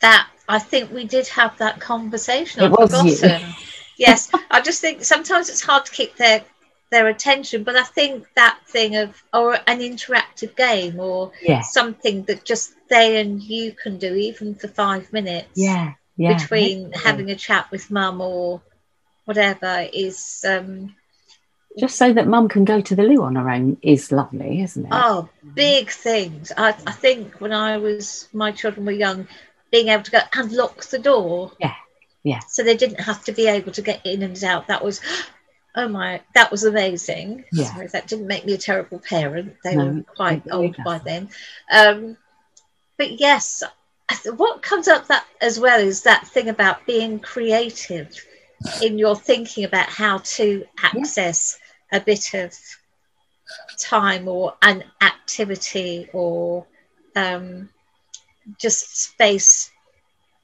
That 0.00 0.28
I 0.48 0.58
think 0.58 0.92
we 0.92 1.04
did 1.04 1.26
have 1.28 1.56
that 1.58 1.80
conversation. 1.80 2.62
It 2.62 2.66
I've 2.66 2.72
was 2.72 2.90
forgotten. 2.90 3.48
You. 3.48 3.54
yes, 3.96 4.30
I 4.50 4.60
just 4.60 4.80
think 4.80 5.04
sometimes 5.04 5.48
it's 5.48 5.62
hard 5.62 5.86
to 5.86 5.92
keep 5.92 6.16
their 6.16 6.44
their 6.90 7.08
attention. 7.08 7.64
But 7.64 7.76
I 7.76 7.82
think 7.82 8.26
that 8.36 8.58
thing 8.66 8.96
of 8.96 9.22
or 9.32 9.54
an 9.54 9.80
interactive 9.80 10.56
game 10.56 11.00
or 11.00 11.32
yeah. 11.42 11.62
something 11.62 12.24
that 12.24 12.44
just 12.44 12.74
they 12.88 13.20
and 13.20 13.42
you 13.42 13.72
can 13.72 13.98
do 13.98 14.14
even 14.14 14.54
for 14.54 14.68
five 14.68 15.12
minutes. 15.12 15.50
Yeah. 15.54 15.94
Yeah. 16.16 16.36
Between 16.36 16.92
having 16.92 17.30
a 17.30 17.36
chat 17.36 17.70
with 17.70 17.90
mum 17.90 18.20
or 18.20 18.62
whatever 19.24 19.88
is 19.92 20.44
um 20.46 20.94
just 21.76 21.96
so 21.96 22.12
that 22.12 22.28
mum 22.28 22.48
can 22.48 22.64
go 22.64 22.80
to 22.80 22.94
the 22.94 23.02
loo 23.02 23.22
on 23.22 23.34
her 23.34 23.50
own 23.50 23.78
is 23.82 24.12
lovely, 24.12 24.62
isn't 24.62 24.84
it? 24.84 24.92
Oh, 24.92 25.28
big 25.54 25.90
things. 25.90 26.52
I, 26.56 26.68
I 26.68 26.92
think 26.92 27.40
when 27.40 27.52
I 27.52 27.78
was 27.78 28.28
my 28.32 28.52
children 28.52 28.86
were 28.86 28.92
young, 28.92 29.26
being 29.74 29.88
able 29.88 30.04
to 30.04 30.10
go 30.12 30.20
and 30.34 30.52
lock 30.52 30.84
the 30.84 31.00
door. 31.00 31.50
Yeah. 31.58 31.74
Yeah. 32.22 32.38
So 32.48 32.62
they 32.62 32.76
didn't 32.76 33.00
have 33.00 33.24
to 33.24 33.32
be 33.32 33.48
able 33.48 33.72
to 33.72 33.82
get 33.82 34.06
in 34.06 34.22
and 34.22 34.44
out. 34.44 34.68
That 34.68 34.84
was 34.84 35.00
oh 35.74 35.88
my, 35.88 36.20
that 36.36 36.52
was 36.52 36.62
amazing. 36.62 37.44
Yeah. 37.50 37.64
Sorry, 37.64 37.88
that 37.88 38.06
didn't 38.06 38.28
make 38.28 38.46
me 38.46 38.54
a 38.54 38.58
terrible 38.58 39.00
parent. 39.00 39.56
They 39.64 39.74
no, 39.74 39.86
were 39.86 40.02
quite 40.02 40.44
old 40.48 40.76
by 40.84 40.98
then. 40.98 41.28
Um, 41.72 42.16
but 42.96 43.18
yes, 43.18 43.64
what 44.36 44.62
comes 44.62 44.86
up 44.86 45.08
that 45.08 45.26
as 45.40 45.58
well 45.58 45.80
is 45.80 46.02
that 46.02 46.28
thing 46.28 46.48
about 46.48 46.86
being 46.86 47.18
creative 47.18 48.14
in 48.80 48.96
your 48.96 49.16
thinking 49.16 49.64
about 49.64 49.88
how 49.88 50.18
to 50.18 50.64
access 50.84 51.58
yeah. 51.90 51.98
a 51.98 52.00
bit 52.00 52.32
of 52.34 52.54
time 53.76 54.28
or 54.28 54.54
an 54.62 54.84
activity 55.00 56.08
or 56.12 56.64
um, 57.16 57.70
just 58.60 58.96
space 58.96 59.70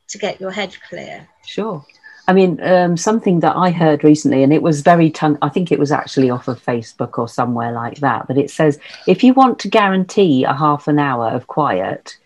to 0.09 0.19
get 0.19 0.41
your 0.41 0.51
head 0.51 0.77
clear. 0.89 1.29
Sure. 1.47 1.85
I 2.29 2.33
mean, 2.33 2.63
um, 2.63 2.97
something 2.97 3.41
that 3.41 3.57
I 3.57 3.71
heard 3.71 4.05
recently, 4.05 4.43
and 4.43 4.53
it 4.53 4.63
was 4.63 4.83
very 4.83 5.11
tongue, 5.11 5.39
I 5.43 5.49
think 5.49 5.73
it 5.73 5.79
was 5.79 5.91
actually 5.91 6.31
off 6.31 6.47
of 6.49 6.65
Facebook 6.65 7.19
or 7.19 7.29
somewhere 7.29 7.73
like 7.73 7.99
that, 7.99 8.29
but 8.29 8.39
it 8.39 8.51
says 8.51 8.79
if 9.09 9.25
you 9.25 9.35
want 9.35 9.59
to 9.61 9.69
guarantee 9.69 10.45
a 10.45 10.55
half 10.55 10.87
an 10.87 10.99
hour 10.99 11.29
of 11.29 11.49
quiet, 11.49 12.17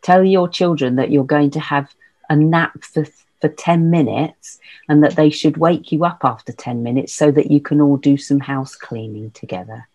tell 0.00 0.24
your 0.24 0.48
children 0.48 0.96
that 0.96 1.10
you're 1.10 1.24
going 1.24 1.50
to 1.50 1.60
have 1.60 1.94
a 2.30 2.36
nap 2.36 2.82
for, 2.84 3.04
for 3.40 3.48
10 3.48 3.90
minutes 3.90 4.58
and 4.88 5.04
that 5.04 5.16
they 5.16 5.28
should 5.28 5.58
wake 5.58 5.92
you 5.92 6.04
up 6.04 6.20
after 6.24 6.52
10 6.52 6.82
minutes 6.82 7.12
so 7.12 7.30
that 7.30 7.50
you 7.50 7.60
can 7.60 7.80
all 7.82 7.98
do 7.98 8.16
some 8.16 8.40
house 8.40 8.74
cleaning 8.74 9.30
together. 9.32 9.86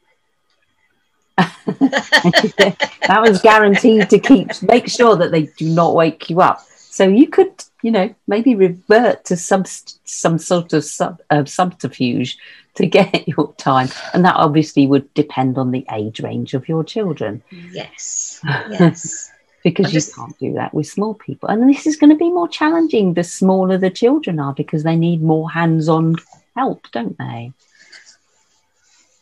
that 1.38 3.22
was 3.22 3.42
guaranteed 3.42 4.10
to 4.10 4.20
keep 4.20 4.50
make 4.62 4.88
sure 4.88 5.16
that 5.16 5.32
they 5.32 5.44
do 5.58 5.70
not 5.70 5.96
wake 5.96 6.30
you 6.30 6.42
up. 6.42 6.62
So 6.90 7.08
you 7.08 7.28
could 7.28 7.52
you 7.86 7.92
know, 7.92 8.16
maybe 8.26 8.56
revert 8.56 9.24
to 9.26 9.38
some 9.38 9.64
some 10.06 10.40
sort 10.40 10.74
of 10.74 10.84
sub, 10.84 11.22
uh, 11.30 11.46
subterfuge 11.46 12.36
to 12.74 12.86
get 12.98 13.28
your 13.28 13.54
time, 13.58 13.90
and 14.12 14.26
that 14.26 14.36
obviously 14.36 14.88
would 14.88 15.14
depend 15.14 15.60
on 15.60 15.70
the 15.70 15.86
age 15.92 16.20
range 16.20 16.56
of 16.56 16.68
your 16.68 16.84
children. 16.84 17.44
Yes, 17.72 18.42
yes. 18.72 19.30
because 19.64 19.94
you 19.94 20.02
can't 20.16 20.40
do 20.40 20.54
that 20.54 20.74
with 20.74 20.88
small 20.88 21.14
people, 21.14 21.48
and 21.48 21.70
this 21.70 21.86
is 21.86 21.96
going 21.96 22.10
to 22.10 22.16
be 22.16 22.32
more 22.32 22.48
challenging 22.48 23.14
the 23.14 23.24
smaller 23.24 23.78
the 23.78 23.92
children 23.92 24.40
are 24.40 24.56
because 24.56 24.82
they 24.82 24.96
need 24.96 25.22
more 25.22 25.52
hands-on 25.52 26.16
help, 26.56 26.90
don't 26.92 27.16
they? 27.20 27.54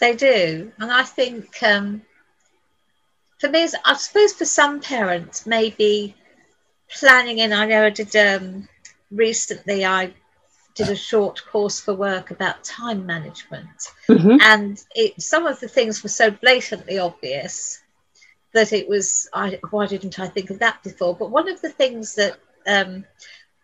They 0.03 0.17
do, 0.17 0.69
and 0.79 0.91
I 0.91 1.03
think 1.03 1.63
um, 1.63 2.01
for 3.39 3.47
me, 3.47 3.65
I 3.85 3.93
suppose 3.93 4.33
for 4.33 4.43
some 4.43 4.81
parents, 4.81 5.45
maybe 5.45 6.13
planning 6.93 7.39
in. 7.39 7.53
I 7.53 7.65
know 7.67 7.85
I 7.85 7.89
did 7.89 8.13
um, 8.17 8.67
recently. 9.11 9.85
I 9.85 10.13
did 10.75 10.89
a 10.89 10.95
short 10.97 11.45
course 11.49 11.79
for 11.79 11.93
work 11.93 12.31
about 12.31 12.65
time 12.65 13.05
management, 13.05 13.93
mm-hmm. 14.09 14.39
and 14.41 14.83
it, 14.93 15.21
some 15.21 15.47
of 15.47 15.61
the 15.61 15.69
things 15.69 16.03
were 16.03 16.09
so 16.09 16.29
blatantly 16.31 16.99
obvious 16.99 17.79
that 18.51 18.73
it 18.73 18.89
was. 18.89 19.29
I, 19.33 19.57
why 19.69 19.85
didn't 19.85 20.19
I 20.19 20.27
think 20.27 20.49
of 20.49 20.59
that 20.59 20.83
before? 20.83 21.15
But 21.15 21.31
one 21.31 21.47
of 21.47 21.61
the 21.61 21.69
things 21.69 22.15
that 22.15 22.35
um, 22.67 23.05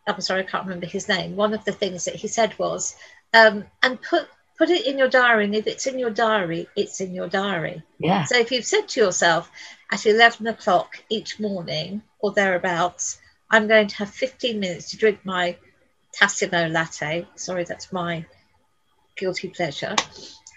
I'm 0.07 0.21
sorry, 0.21 0.43
I 0.43 0.49
can't 0.49 0.63
remember 0.63 0.87
his 0.87 1.09
name. 1.09 1.35
One 1.35 1.53
of 1.53 1.65
the 1.65 1.73
things 1.73 2.05
that 2.05 2.15
he 2.15 2.29
said 2.29 2.57
was, 2.57 2.95
um, 3.33 3.65
and 3.83 4.01
put 4.01 4.29
put 4.59 4.69
it 4.69 4.85
in 4.85 4.97
your 4.99 5.07
diary. 5.07 5.45
And 5.45 5.55
if 5.55 5.65
it's 5.65 5.87
in 5.87 5.97
your 5.97 6.11
diary, 6.11 6.67
it's 6.75 7.01
in 7.01 7.15
your 7.15 7.29
diary. 7.29 7.81
Yeah. 7.97 8.25
So 8.25 8.37
if 8.37 8.51
you've 8.51 8.65
said 8.65 8.89
to 8.89 8.99
yourself 8.99 9.49
at 9.89 10.05
11 10.05 10.45
o'clock 10.45 11.01
each 11.09 11.39
morning 11.39 12.03
or 12.19 12.33
thereabouts, 12.33 13.19
I'm 13.49 13.67
going 13.67 13.87
to 13.87 13.95
have 13.95 14.09
15 14.09 14.59
minutes 14.59 14.91
to 14.91 14.97
drink 14.97 15.21
my 15.23 15.55
Tassimo 16.13 16.71
latte. 16.71 17.25
Sorry, 17.35 17.63
that's 17.63 17.91
my 17.93 18.25
guilty 19.15 19.47
pleasure. 19.47 19.95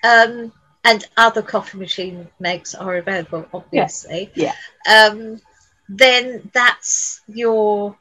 Um, 0.04 0.52
and 0.84 1.06
other 1.16 1.42
coffee 1.42 1.78
machine 1.78 2.28
makes 2.40 2.74
are 2.74 2.96
available, 2.96 3.46
obviously. 3.54 4.32
Yeah. 4.34 4.52
yeah. 4.84 5.06
Um, 5.06 5.40
then 5.88 6.50
that's 6.52 7.20
your 7.28 7.96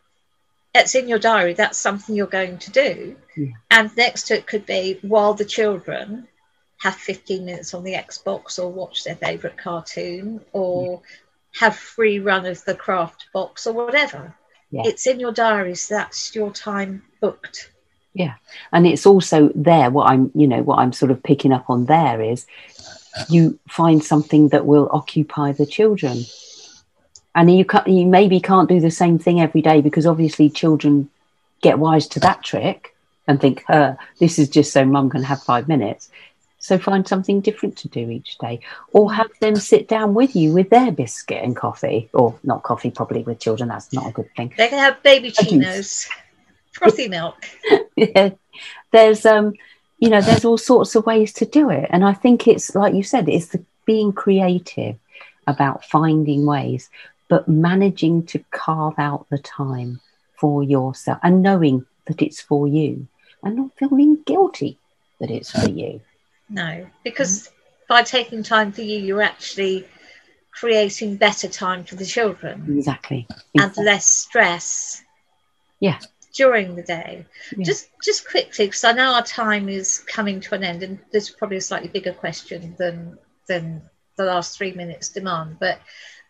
it's 0.74 0.96
in 0.96 1.08
your 1.08 1.20
diary 1.20 1.54
that's 1.54 1.78
something 1.78 2.16
you're 2.16 2.28
going 2.28 2.58
to 2.58 2.72
do 2.72 3.16
yeah. 3.36 3.48
and 3.70 3.96
next 3.98 4.28
to 4.28 4.36
it 4.36 4.48
could 4.48 4.66
be 4.66 4.98
while 5.02 5.34
the 5.34 5.46
children 5.46 6.28
have 6.80 6.96
15 6.96 7.46
minutes 7.46 7.74
on 7.74 7.84
the 7.84 7.94
xbox 7.94 8.58
or 8.58 8.72
watch 8.72 9.04
their 9.04 9.16
favorite 9.16 9.58
cartoon 9.58 10.42
or 10.54 11.02
yeah. 11.04 11.60
have 11.60 11.76
free 11.76 12.20
run 12.20 12.46
of 12.46 12.64
the 12.66 12.76
craft 12.76 13.28
box 13.34 13.68
or 13.68 13.74
whatever 13.74 14.36
yeah. 14.72 14.84
it's 14.86 15.08
in 15.08 15.20
your 15.20 15.32
diary 15.32 15.76
so 15.76 15.96
that's 15.96 16.34
your 16.34 16.52
time 16.52 17.04
booked 17.20 17.72
yeah 18.14 18.36
and 18.72 18.88
it's 18.88 19.06
also 19.06 19.52
there 19.56 19.90
what 19.90 20.10
i'm 20.10 20.32
you 20.34 20.48
know 20.48 20.62
what 20.64 20.80
i'm 20.80 20.94
sort 20.94 21.12
of 21.12 21.22
picking 21.24 21.52
up 21.54 21.70
on 21.70 21.86
there 21.86 22.22
is 22.22 22.46
you 23.30 23.60
find 23.68 24.04
something 24.04 24.50
that 24.50 24.66
will 24.66 24.90
occupy 24.92 25.52
the 25.52 25.66
children 25.66 26.24
and 27.36 27.56
you 27.56 27.66
can 27.66 27.84
you 27.86 28.06
maybe 28.06 28.40
can't 28.40 28.70
do 28.70 28.80
the 28.80 28.92
same 28.92 29.18
thing 29.18 29.42
every 29.42 29.62
day 29.62 29.82
because 29.82 30.06
obviously 30.06 30.50
children 30.50 31.10
get 31.62 31.80
wise 31.80 32.08
to 32.08 32.20
that 32.20 32.44
trick 32.44 32.96
and 33.28 33.40
think, 33.40 33.64
"Her, 33.68 33.98
this 34.20 34.40
is 34.40 34.50
just 34.50 34.74
so 34.74 34.84
mum 34.86 35.10
can 35.10 35.24
have 35.24 35.42
five 35.44 35.68
minutes." 35.68 36.10
So 36.60 36.78
find 36.78 37.08
something 37.08 37.42
different 37.42 37.78
to 37.78 37.88
do 37.88 38.12
each 38.12 38.38
day, 38.38 38.60
or 38.94 39.12
have 39.14 39.32
them 39.40 39.56
sit 39.56 39.88
down 39.88 40.14
with 40.14 40.36
you 40.36 40.54
with 40.54 40.70
their 40.70 40.92
biscuit 40.92 41.44
and 41.44 41.56
coffee, 41.56 42.10
or 42.14 42.38
not 42.44 42.62
coffee, 42.64 42.92
probably 42.92 43.24
with 43.24 43.40
children. 43.40 43.70
That's 43.70 43.92
not 43.94 44.08
a 44.08 44.12
good 44.12 44.30
thing. 44.36 44.54
They 44.58 44.68
can 44.68 44.78
have 44.78 45.02
baby 45.02 45.32
chinos, 45.32 46.08
frothy 46.72 47.08
milk. 47.08 47.38
yeah. 47.96 48.32
There's 48.92 49.26
um, 49.26 49.54
you 49.98 50.10
know, 50.10 50.22
there's 50.22 50.46
all 50.46 50.58
sorts 50.58 50.96
of 50.96 51.06
ways 51.06 51.34
to 51.34 51.46
do 51.46 51.70
it, 51.70 51.88
and 51.92 52.04
I 52.04 52.14
think 52.14 52.48
it's 52.48 52.76
like 52.76 52.94
you 52.94 53.04
said, 53.04 53.30
it's 53.30 53.48
the 53.48 53.64
being 53.86 54.12
creative 54.14 54.98
about 55.48 55.86
finding 55.86 56.46
ways, 56.46 56.90
but 57.32 57.48
managing 57.48 58.26
to 58.26 58.44
carve 58.52 59.00
out 59.00 59.26
the 59.30 59.38
time 59.38 60.02
for 60.38 60.64
yourself 60.64 61.18
and 61.24 61.42
knowing 61.42 61.86
that 62.08 62.22
it's 62.22 62.42
for 62.42 62.68
you, 62.68 63.08
and 63.42 63.56
not 63.56 63.72
feeling 63.78 64.18
guilty 64.26 64.78
that 65.22 65.32
it's 65.32 65.50
for 65.50 65.70
you. 65.70 66.02
No, 66.50 66.86
because 67.06 67.50
by 67.88 68.04
taking 68.04 68.44
time 68.44 68.74
for 68.74 68.82
you, 68.82 69.00
you're 69.00 69.22
actually 69.22 69.88
creating 70.52 71.16
better 71.16 71.48
time 71.48 71.86
for 71.86 71.96
the 71.96 72.06
children. 72.06 72.66
Exactly. 72.78 73.26
And 73.58 73.72
less 73.78 74.06
stress. 74.06 75.02
Yeah. 75.80 76.00
During 76.34 76.76
the 76.76 76.84
day. 76.84 77.26
Yeah. 77.56 77.64
Just 77.64 77.88
just 78.04 78.28
quickly, 78.28 78.66
because 78.66 78.84
I 78.84 78.92
know 78.92 79.14
our 79.14 79.24
time 79.24 79.70
is 79.70 80.00
coming 80.00 80.42
to 80.42 80.56
an 80.56 80.66
end, 80.66 80.84
and 80.84 81.00
this 81.14 81.30
is 81.30 81.36
probably 81.36 81.58
a 81.58 81.62
slightly 81.62 81.88
bigger 81.88 82.12
question 82.12 82.76
than 82.78 83.18
than 83.48 83.84
the 84.18 84.26
last 84.26 84.58
three 84.58 84.74
minutes 84.74 85.08
demand. 85.08 85.60
But 85.62 85.80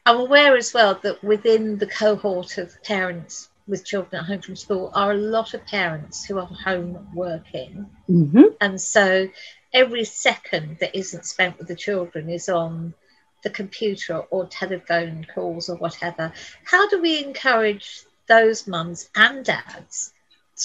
I'm 0.04 0.20
aware 0.20 0.58
as 0.58 0.74
well 0.74 1.00
that 1.04 1.24
within 1.24 1.78
the 1.78 1.86
cohort 1.86 2.58
of 2.58 2.82
parents 2.84 3.50
with 3.68 3.86
children 3.86 4.22
at 4.22 4.28
home 4.28 4.42
from 4.42 4.56
school 4.56 4.92
are 4.96 5.12
a 5.12 5.18
lot 5.18 5.54
of 5.54 5.66
parents 5.66 6.26
who 6.26 6.40
are 6.40 6.48
home 6.48 7.10
working. 7.14 7.88
Mm-hmm. 8.10 8.56
And 8.60 8.82
so 8.82 9.30
every 9.72 10.04
second 10.06 10.80
that 10.80 10.98
isn't 10.98 11.26
spent 11.26 11.60
with 11.60 11.68
the 11.68 11.76
children 11.76 12.30
is 12.30 12.50
on 12.50 12.96
the 13.44 13.52
computer 13.52 14.18
or 14.18 14.48
telephone 14.48 15.26
calls 15.34 15.70
or 15.70 15.78
whatever. 15.78 16.34
How 16.64 16.90
do 16.90 17.02
we 17.02 17.24
encourage 17.24 18.04
those 18.28 18.68
mums 18.68 19.10
and 19.16 19.46
dads 19.46 20.14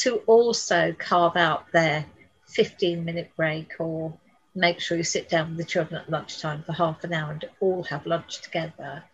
to 0.00 0.16
also 0.26 0.94
carve 0.98 1.36
out 1.36 1.70
their 1.72 2.06
15 2.48 3.04
minute 3.04 3.30
break 3.36 3.74
or 3.78 4.16
make 4.54 4.80
sure 4.80 4.96
you 4.96 5.04
sit 5.04 5.28
down 5.28 5.50
with 5.50 5.58
the 5.58 5.64
children 5.64 6.00
at 6.00 6.10
lunchtime 6.10 6.62
for 6.62 6.72
half 6.72 7.04
an 7.04 7.12
hour 7.12 7.32
and 7.32 7.44
all 7.60 7.82
have 7.84 8.06
lunch 8.06 8.40
together? 8.40 9.04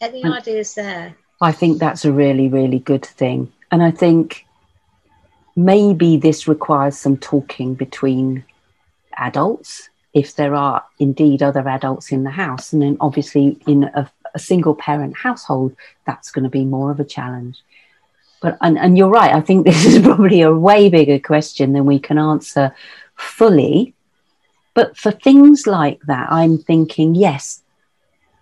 Any 0.00 0.22
and 0.22 0.34
ideas 0.34 0.74
there? 0.74 1.14
I 1.40 1.52
think 1.52 1.78
that's 1.78 2.04
a 2.04 2.12
really, 2.12 2.48
really 2.48 2.78
good 2.78 3.04
thing. 3.04 3.52
And 3.70 3.82
I 3.82 3.90
think 3.90 4.46
maybe 5.56 6.16
this 6.16 6.48
requires 6.48 6.98
some 6.98 7.16
talking 7.16 7.74
between 7.74 8.44
adults, 9.16 9.88
if 10.14 10.34
there 10.36 10.54
are 10.54 10.84
indeed 10.98 11.42
other 11.42 11.66
adults 11.68 12.12
in 12.12 12.24
the 12.24 12.30
house. 12.30 12.72
And 12.72 12.82
then 12.82 12.96
obviously, 13.00 13.58
in 13.66 13.84
a, 13.84 14.10
a 14.34 14.38
single 14.38 14.74
parent 14.74 15.16
household, 15.16 15.76
that's 16.06 16.30
going 16.30 16.44
to 16.44 16.50
be 16.50 16.64
more 16.64 16.90
of 16.90 17.00
a 17.00 17.04
challenge. 17.04 17.58
But, 18.40 18.56
and, 18.62 18.78
and 18.78 18.96
you're 18.96 19.08
right, 19.08 19.34
I 19.34 19.40
think 19.40 19.66
this 19.66 19.84
is 19.84 20.02
probably 20.02 20.40
a 20.40 20.52
way 20.52 20.88
bigger 20.88 21.18
question 21.18 21.72
than 21.72 21.86
we 21.86 21.98
can 21.98 22.18
answer 22.18 22.74
fully. 23.16 23.94
But 24.74 24.96
for 24.96 25.10
things 25.10 25.66
like 25.66 26.00
that, 26.02 26.30
I'm 26.30 26.58
thinking, 26.58 27.14
yes, 27.14 27.62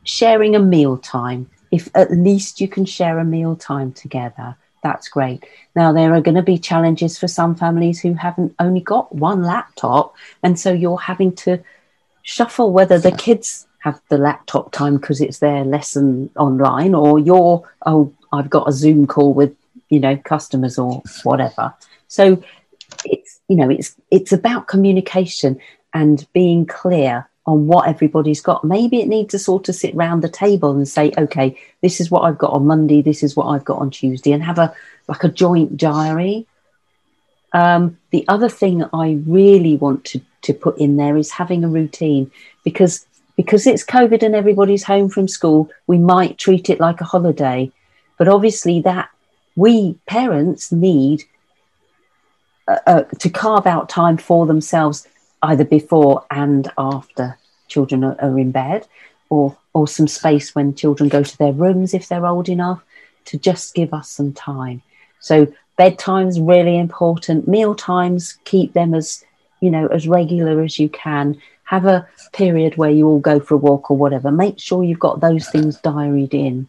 sharing 0.09 0.57
a 0.57 0.59
meal 0.59 0.97
time. 0.97 1.51
If 1.71 1.91
at 1.95 2.11
least 2.11 2.61
you 2.63 2.69
can 2.69 2.87
share 2.87 3.19
a 3.19 3.25
meal 3.25 3.55
time 3.55 3.93
together, 3.93 4.57
that's 4.83 5.09
great. 5.09 5.45
Now, 5.77 5.93
there 5.93 6.15
are 6.15 6.23
going 6.23 6.37
to 6.37 6.43
be 6.43 6.57
challenges 6.57 7.19
for 7.19 7.29
some 7.29 7.55
families 7.55 8.01
who 8.01 8.15
haven't 8.15 8.55
only 8.59 8.81
got 8.81 9.15
one 9.15 9.43
laptop. 9.43 10.15
And 10.43 10.59
so 10.59 10.73
you're 10.73 10.99
having 10.99 11.35
to 11.45 11.63
shuffle 12.23 12.73
whether 12.73 12.99
the 12.99 13.13
kids 13.13 13.67
have 13.81 14.01
the 14.09 14.17
laptop 14.17 14.73
time 14.73 14.97
because 14.97 15.21
it's 15.21 15.41
their 15.41 15.63
lesson 15.65 16.31
online 16.37 16.95
or 16.95 17.19
you're, 17.19 17.69
oh, 17.85 18.13
I've 18.33 18.49
got 18.49 18.69
a 18.69 18.73
Zoom 18.73 19.07
call 19.07 19.35
with, 19.35 19.55
you 19.91 20.01
know, 20.01 20.17
customers 20.17 20.79
or 20.79 21.03
whatever. 21.23 21.75
So 22.07 22.43
it's, 23.05 23.41
you 23.49 23.57
know, 23.57 23.69
it's, 23.69 23.95
it's 24.11 24.33
about 24.33 24.69
communication 24.69 25.61
and 25.93 26.27
being 26.33 26.65
clear 26.65 27.29
on 27.49 27.67
what 27.67 27.89
everybody's 27.89 28.43
got. 28.43 28.63
Maybe 28.63 29.01
it 29.01 29.09
needs 29.09 29.31
to 29.31 29.39
sort 29.39 29.71
of 29.71 29.75
sit 29.75 29.95
round 29.95 30.23
the 30.23 30.29
table 30.29 30.77
and 30.77 30.87
say, 30.87 31.13
okay, 31.17 31.59
this 31.81 31.99
is 31.99 32.11
what 32.11 32.21
I've 32.21 32.37
got 32.37 32.53
on 32.53 32.67
Monday, 32.67 33.01
this 33.01 33.23
is 33.23 33.35
what 33.35 33.47
I've 33.47 33.65
got 33.65 33.79
on 33.79 33.91
Tuesday, 33.91 34.33
and 34.33 34.45
have 34.45 34.59
a 34.59 34.75
like 35.09 35.25
a 35.25 35.31
joint 35.31 35.79
diary. 35.79 36.47
Um, 37.55 37.97
the 38.11 38.27
other 38.29 38.51
thing 38.51 38.85
I 38.93 39.19
really 39.27 39.77
want 39.77 40.05
to, 40.05 40.21
to 40.43 40.53
put 40.53 40.77
in 40.77 40.99
there 40.99 41.17
is 41.17 41.31
having 41.31 41.65
a 41.65 41.69
routine 41.69 42.31
because 42.65 43.07
because 43.35 43.67
it's 43.67 43.83
COVID 43.83 44.23
and 44.23 44.35
everybody's 44.35 44.85
home 44.85 45.09
from 45.09 45.27
school, 45.27 45.71
we 45.87 45.97
might 45.97 46.37
treat 46.37 46.69
it 46.69 46.81
like 46.81 47.01
a 47.01 47.05
holiday. 47.05 47.73
But 48.19 48.29
obviously 48.29 48.83
that 48.83 49.09
we 49.57 49.95
parents 50.05 50.71
need 50.71 51.25
uh, 52.67 52.81
uh, 52.87 53.03
to 53.21 53.31
carve 53.31 53.67
out 53.67 53.89
time 53.89 54.19
for 54.19 54.45
themselves 54.45 55.09
either 55.43 55.65
before 55.65 56.27
and 56.31 56.71
after 56.77 57.38
children 57.69 58.05
are, 58.05 58.17
are 58.21 58.39
in 58.39 58.51
bed, 58.51 58.87
or 59.31 59.57
or 59.75 59.87
some 59.87 60.09
space 60.09 60.55
when 60.55 60.75
children 60.75 61.09
go 61.09 61.23
to 61.23 61.39
their 61.39 61.53
rooms 61.53 61.95
if 61.95 62.09
they're 62.09 62.27
old 62.27 62.49
enough, 62.49 62.83
to 63.27 63.39
just 63.39 63.75
give 63.75 63.95
us 63.95 64.09
some 64.11 64.33
time. 64.33 64.83
So 65.21 65.47
bedtime's 65.79 66.41
really 66.41 66.77
important. 66.79 67.47
Meal 67.47 67.75
times, 67.75 68.39
keep 68.45 68.73
them 68.73 68.95
as 68.95 69.25
you 69.61 69.71
know 69.71 69.87
as 69.89 70.09
regular 70.09 70.63
as 70.63 70.79
you 70.79 70.89
can. 70.89 71.41
Have 71.65 71.85
a 71.85 72.09
period 72.33 72.77
where 72.77 72.91
you 72.91 73.07
all 73.07 73.21
go 73.21 73.41
for 73.41 73.55
a 73.55 73.59
walk 73.59 73.91
or 73.91 73.97
whatever. 73.97 74.31
Make 74.31 74.59
sure 74.59 74.83
you've 74.83 74.99
got 74.99 75.21
those 75.21 75.49
things 75.51 75.79
diaried 75.81 76.33
in, 76.33 76.69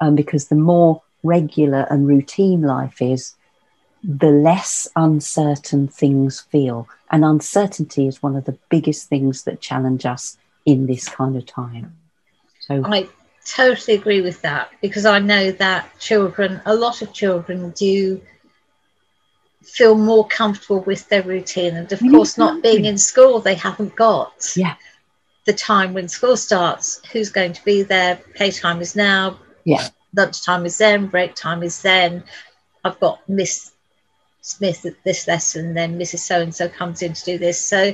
um, 0.00 0.14
because 0.14 0.48
the 0.48 0.56
more 0.56 1.02
regular 1.22 1.86
and 1.90 2.06
routine 2.06 2.62
life 2.62 3.00
is, 3.00 3.34
the 4.02 4.30
less 4.30 4.88
uncertain 4.96 5.88
things 5.88 6.40
feel. 6.40 6.88
And 7.10 7.24
uncertainty 7.24 8.06
is 8.06 8.22
one 8.22 8.36
of 8.36 8.44
the 8.44 8.58
biggest 8.68 9.08
things 9.08 9.44
that 9.44 9.60
challenge 9.60 10.06
us 10.06 10.36
in 10.64 10.86
this 10.86 11.08
kind 11.08 11.36
of 11.36 11.46
time. 11.46 11.96
So 12.60 12.82
I 12.84 13.08
totally 13.46 13.96
agree 13.96 14.20
with 14.20 14.42
that 14.42 14.70
because 14.80 15.06
I 15.06 15.20
know 15.20 15.52
that 15.52 15.98
children, 15.98 16.60
a 16.66 16.74
lot 16.74 17.02
of 17.02 17.12
children 17.12 17.70
do 17.70 18.20
feel 19.62 19.94
more 19.96 20.26
comfortable 20.26 20.80
with 20.80 21.08
their 21.08 21.22
routine. 21.22 21.76
And 21.76 21.92
of 21.92 22.00
course, 22.00 22.38
not 22.38 22.62
being 22.62 22.84
in 22.84 22.98
school, 22.98 23.40
they 23.40 23.54
haven't 23.54 23.94
got 23.96 24.52
yeah. 24.56 24.74
the 25.44 25.52
time 25.52 25.94
when 25.94 26.08
school 26.08 26.36
starts. 26.36 27.00
Who's 27.12 27.30
going 27.30 27.52
to 27.52 27.64
be 27.64 27.82
there? 27.82 28.16
Playtime 28.34 28.80
is 28.80 28.94
now. 28.94 29.38
Yeah. 29.64 29.88
Lunchtime 30.14 30.66
is 30.66 30.78
then. 30.78 31.06
Break 31.06 31.34
time 31.34 31.62
is 31.62 31.82
then. 31.82 32.24
I've 32.84 32.98
got 33.00 33.28
Miss 33.28 33.72
Smith 34.46 34.86
at 34.86 35.02
this 35.02 35.26
lesson, 35.26 35.74
then 35.74 35.98
Mrs. 35.98 36.20
So 36.20 36.40
and 36.40 36.54
so 36.54 36.68
comes 36.68 37.02
in 37.02 37.14
to 37.14 37.24
do 37.24 37.36
this. 37.36 37.60
So 37.60 37.92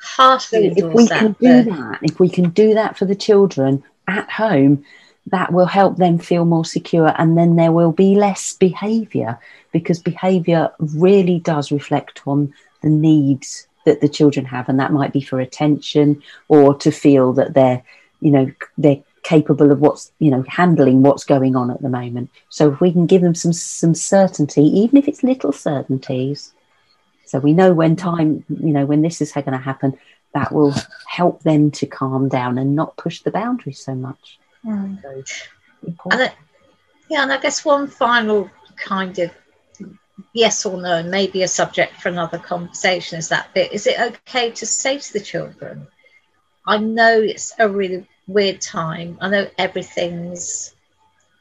heartily 0.00 0.72
so 0.72 0.86
if 0.86 0.94
we 0.94 1.06
that, 1.08 1.18
can 1.18 1.32
do 1.40 1.62
that, 1.64 1.98
if 2.00 2.20
we 2.20 2.28
can 2.28 2.50
do 2.50 2.74
that 2.74 2.96
for 2.96 3.06
the 3.06 3.16
children 3.16 3.82
at 4.06 4.30
home, 4.30 4.84
that 5.26 5.52
will 5.52 5.66
help 5.66 5.96
them 5.96 6.18
feel 6.18 6.44
more 6.44 6.64
secure 6.64 7.12
and 7.18 7.36
then 7.36 7.56
there 7.56 7.72
will 7.72 7.90
be 7.90 8.14
less 8.14 8.52
behavior 8.52 9.36
because 9.72 9.98
behavior 9.98 10.70
really 10.78 11.40
does 11.40 11.72
reflect 11.72 12.22
on 12.24 12.54
the 12.82 12.90
needs 12.90 13.66
that 13.84 14.00
the 14.00 14.08
children 14.08 14.46
have 14.46 14.68
and 14.68 14.78
that 14.78 14.92
might 14.92 15.12
be 15.12 15.22
for 15.22 15.40
attention 15.40 16.22
or 16.48 16.74
to 16.74 16.92
feel 16.92 17.32
that 17.32 17.54
they're 17.54 17.82
you 18.20 18.30
know 18.30 18.52
they're 18.76 19.02
capable 19.24 19.72
of 19.72 19.80
what's 19.80 20.12
you 20.20 20.30
know 20.30 20.44
handling 20.46 21.02
what's 21.02 21.24
going 21.24 21.56
on 21.56 21.70
at 21.70 21.82
the 21.82 21.88
moment. 21.88 22.30
So 22.48 22.72
if 22.72 22.80
we 22.80 22.92
can 22.92 23.06
give 23.06 23.22
them 23.22 23.34
some 23.34 23.52
some 23.52 23.94
certainty 23.94 24.62
even 24.62 24.96
if 24.96 25.08
it's 25.08 25.24
little 25.24 25.52
certainties 25.52 26.52
so 27.24 27.38
we 27.40 27.52
know 27.52 27.74
when 27.74 27.96
time 27.96 28.44
you 28.48 28.72
know 28.72 28.86
when 28.86 29.02
this 29.02 29.20
is 29.20 29.32
going 29.32 29.50
to 29.50 29.58
happen 29.58 29.98
that 30.34 30.52
will 30.52 30.74
help 31.08 31.42
them 31.42 31.70
to 31.70 31.86
calm 31.86 32.28
down 32.28 32.58
and 32.58 32.76
not 32.76 32.96
push 32.96 33.22
the 33.22 33.30
boundaries 33.30 33.80
so 33.80 33.94
much. 33.94 34.38
Mm. 34.64 35.02
so, 35.02 36.10
and 36.10 36.20
it, 36.20 36.32
yeah 37.10 37.22
and 37.22 37.32
i 37.32 37.38
guess 37.38 37.64
one 37.64 37.86
final 37.86 38.50
kind 38.76 39.18
of 39.18 39.30
yes 40.32 40.64
or 40.64 40.80
no 40.80 41.02
maybe 41.02 41.42
a 41.42 41.48
subject 41.48 42.00
for 42.00 42.08
another 42.08 42.38
conversation 42.38 43.18
is 43.18 43.28
that 43.28 43.52
bit. 43.52 43.72
Is 43.72 43.86
it 43.86 44.00
okay 44.00 44.52
to 44.52 44.64
say 44.64 44.98
to 44.98 45.12
the 45.12 45.20
children 45.20 45.86
i 46.66 46.78
know 46.78 47.20
it's 47.20 47.52
a 47.58 47.68
really 47.68 48.06
weird 48.26 48.60
time. 48.60 49.18
I 49.20 49.28
know 49.28 49.50
everything's 49.58 50.74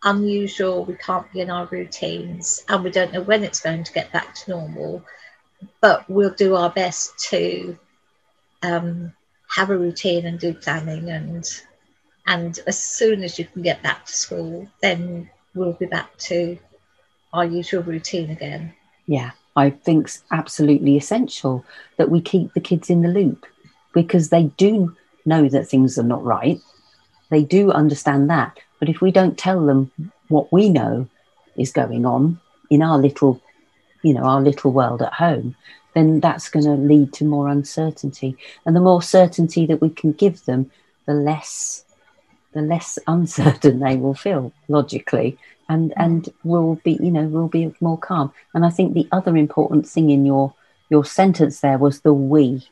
unusual. 0.04 0.86
We 0.86 0.96
can't 0.96 1.32
be 1.32 1.42
in 1.42 1.50
our 1.50 1.66
routines, 1.66 2.64
and 2.68 2.84
we 2.84 2.92
don't 2.92 3.14
know 3.14 3.22
when 3.22 3.44
it's 3.44 3.62
going 3.62 3.84
to 3.84 3.94
get 3.94 4.12
back 4.12 4.36
to 4.36 4.52
normal. 4.52 5.04
But 5.82 6.10
we'll 6.10 6.34
do 6.34 6.56
our 6.56 6.70
best 6.70 7.18
to 7.30 7.78
um, 8.62 9.14
have 9.56 9.70
a 9.70 9.78
routine 9.78 10.26
and 10.26 10.40
do 10.40 10.54
planning, 10.54 11.10
and 11.10 11.46
and 12.26 12.60
as 12.68 12.78
soon 12.80 13.24
as 13.24 13.40
you 13.40 13.46
can 13.46 13.62
get 13.62 13.82
back 13.82 14.06
to 14.06 14.14
school, 14.14 14.68
then 14.82 15.30
we'll 15.56 15.74
be 15.74 15.86
back 15.86 16.18
to 16.18 16.58
our 17.34 17.46
usual 17.46 17.84
routine 17.84 18.30
again. 18.30 18.74
Yeah, 19.06 19.32
I 19.56 19.70
think 19.70 20.06
it's 20.06 20.24
absolutely 20.32 20.98
essential 20.98 21.66
that 21.98 22.10
we 22.10 22.22
keep 22.22 22.54
the 22.54 22.62
kids 22.62 22.90
in 22.90 23.02
the 23.02 23.10
loop 23.10 23.46
because 23.94 24.30
they 24.30 24.44
do 24.58 24.96
know 25.26 25.50
that 25.50 25.68
things 25.68 25.98
are 25.98 26.04
not 26.04 26.24
right. 26.24 26.60
They 27.34 27.44
do 27.44 27.72
understand 27.72 28.30
that. 28.30 28.60
But 28.80 28.90
if 28.90 29.02
we 29.02 29.12
don't 29.12 29.38
tell 29.40 29.66
them 29.66 29.92
what 30.28 30.54
we 30.54 30.70
know 30.70 31.08
is 31.58 31.72
going 31.72 32.06
on 32.06 32.40
in 32.70 32.84
our 32.84 33.00
little, 33.00 33.42
you 34.04 34.14
know, 34.14 34.24
our 34.24 34.40
little 34.40 34.72
world 34.72 35.02
at 35.02 35.14
home, 35.14 35.56
then 35.96 36.20
that's 36.20 36.48
going 36.48 36.66
to 36.66 36.74
lead 36.74 37.12
to 37.14 37.26
more 37.26 37.48
uncertainty. 37.48 38.38
And 38.66 38.76
the 38.76 38.82
more 38.82 39.02
certainty 39.02 39.66
that 39.66 39.82
we 39.82 39.90
can 39.90 40.12
give 40.12 40.46
them, 40.46 40.70
the 41.08 41.14
less 41.14 41.86
the 42.54 42.62
less 42.62 43.00
uncertain 43.08 43.80
they 43.80 43.96
will 43.96 44.14
feel 44.14 44.54
logically 44.68 45.36
and 45.70 45.92
and 45.98 46.30
will 46.44 46.76
be 46.84 46.94
you 47.02 47.12
know 47.12 47.26
will 47.26 47.48
be 47.48 47.74
more 47.82 47.98
calm 47.98 48.32
and 48.54 48.66
i 48.66 48.70
think 48.70 48.94
the 48.94 49.08
other 49.12 49.36
important 49.36 49.88
thing 49.88 50.10
in 50.10 50.26
your 50.26 50.54
your 50.90 51.04
sentence 51.04 51.62
there 51.62 51.78
was 51.78 52.02
the 52.02 52.14
we 52.14 52.66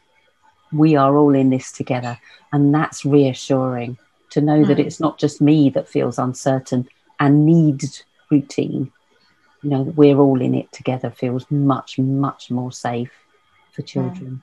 we 0.72 0.96
are 0.96 1.18
all 1.18 1.34
in 1.34 1.50
this 1.50 1.72
together 1.72 2.20
and 2.54 2.74
that's 2.74 3.04
reassuring 3.04 3.98
to 4.32 4.42
know 4.42 4.64
mm. 4.64 4.68
that 4.68 4.80
it's 4.80 5.00
not 5.00 5.18
just 5.18 5.42
me 5.42 5.70
that 5.70 5.88
feels 5.88 6.18
uncertain 6.18 6.88
and 7.20 7.46
needs 7.46 8.04
routine 8.30 8.92
you 9.62 9.70
know 9.70 9.82
we're 9.82 10.18
all 10.18 10.42
in 10.42 10.56
it 10.56 10.72
together 10.72 11.12
feels 11.12 11.50
much 11.52 12.00
much 12.00 12.50
more 12.50 12.72
safe 12.72 13.12
for 13.72 13.82
children 13.84 14.42